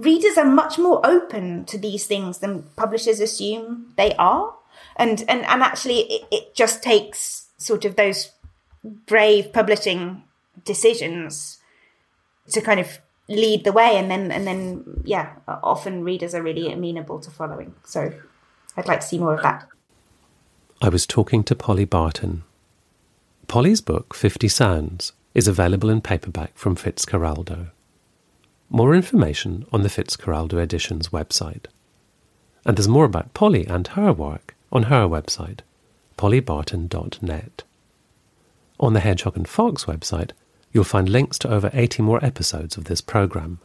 readers 0.02 0.38
are 0.38 0.44
much 0.44 0.78
more 0.78 1.04
open 1.04 1.64
to 1.66 1.78
these 1.78 2.06
things 2.06 2.38
than 2.38 2.64
publishers 2.76 3.20
assume 3.20 3.92
they 3.96 4.14
are. 4.14 4.54
And 4.96 5.20
and, 5.28 5.44
and 5.44 5.62
actually 5.62 6.00
it, 6.00 6.28
it 6.30 6.54
just 6.54 6.82
takes 6.82 7.48
sort 7.58 7.84
of 7.84 7.96
those 7.96 8.30
brave 9.06 9.52
publishing 9.52 10.22
decisions 10.64 11.58
to 12.50 12.60
kind 12.60 12.80
of 12.80 12.98
lead 13.28 13.64
the 13.64 13.72
way. 13.72 13.96
And 13.96 14.10
then 14.10 14.30
and 14.30 14.46
then 14.46 15.02
yeah 15.04 15.34
often 15.46 16.04
readers 16.04 16.34
are 16.34 16.42
really 16.42 16.72
amenable 16.72 17.20
to 17.20 17.30
following. 17.30 17.74
So 17.84 18.12
i'd 18.76 18.88
like 18.88 19.00
to 19.00 19.06
see 19.06 19.18
more 19.18 19.34
of 19.34 19.42
that. 19.42 19.66
I 20.80 20.88
was 20.88 21.06
talking 21.06 21.42
to 21.44 21.56
polly 21.56 21.84
barton. 21.84 22.44
Polly's 23.48 23.80
book 23.80 24.14
50 24.14 24.46
sounds 24.46 25.12
is 25.34 25.48
available 25.48 25.90
in 25.90 26.00
paperback 26.00 26.56
from 26.56 26.76
fitzcarraldo 26.76 27.70
more 28.70 28.94
information 28.94 29.66
on 29.72 29.82
the 29.82 29.88
Fitzcarraldo 29.88 30.62
Editions 30.62 31.08
website. 31.08 31.66
And 32.64 32.76
there's 32.76 32.88
more 32.88 33.04
about 33.04 33.34
Polly 33.34 33.66
and 33.66 33.86
her 33.88 34.12
work 34.12 34.54
on 34.70 34.84
her 34.84 35.06
website, 35.08 35.60
pollybarton.net. 36.16 37.62
On 38.80 38.92
the 38.92 39.00
Hedgehog 39.00 39.36
and 39.36 39.48
Fox 39.48 39.84
website, 39.86 40.30
you'll 40.72 40.84
find 40.84 41.08
links 41.08 41.38
to 41.38 41.50
over 41.50 41.70
80 41.72 42.02
more 42.02 42.24
episodes 42.24 42.76
of 42.76 42.84
this 42.84 43.00
program. 43.00 43.58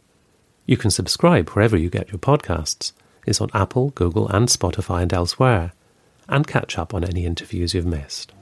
You 0.66 0.76
can 0.76 0.90
subscribe 0.90 1.50
wherever 1.50 1.76
you 1.76 1.90
get 1.90 2.10
your 2.10 2.18
podcasts. 2.18 2.92
It's 3.26 3.40
on 3.40 3.50
Apple, 3.54 3.90
Google, 3.90 4.28
and 4.28 4.48
Spotify 4.48 5.02
and 5.02 5.12
elsewhere, 5.12 5.72
and 6.28 6.46
catch 6.46 6.78
up 6.78 6.94
on 6.94 7.04
any 7.04 7.26
interviews 7.26 7.74
you've 7.74 7.86
missed. 7.86 8.32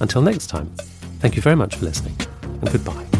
Until 0.00 0.22
next 0.22 0.48
time, 0.48 0.72
thank 1.20 1.36
you 1.36 1.42
very 1.42 1.56
much 1.56 1.76
for 1.76 1.86
listening, 1.86 2.16
and 2.42 2.70
goodbye. 2.70 3.17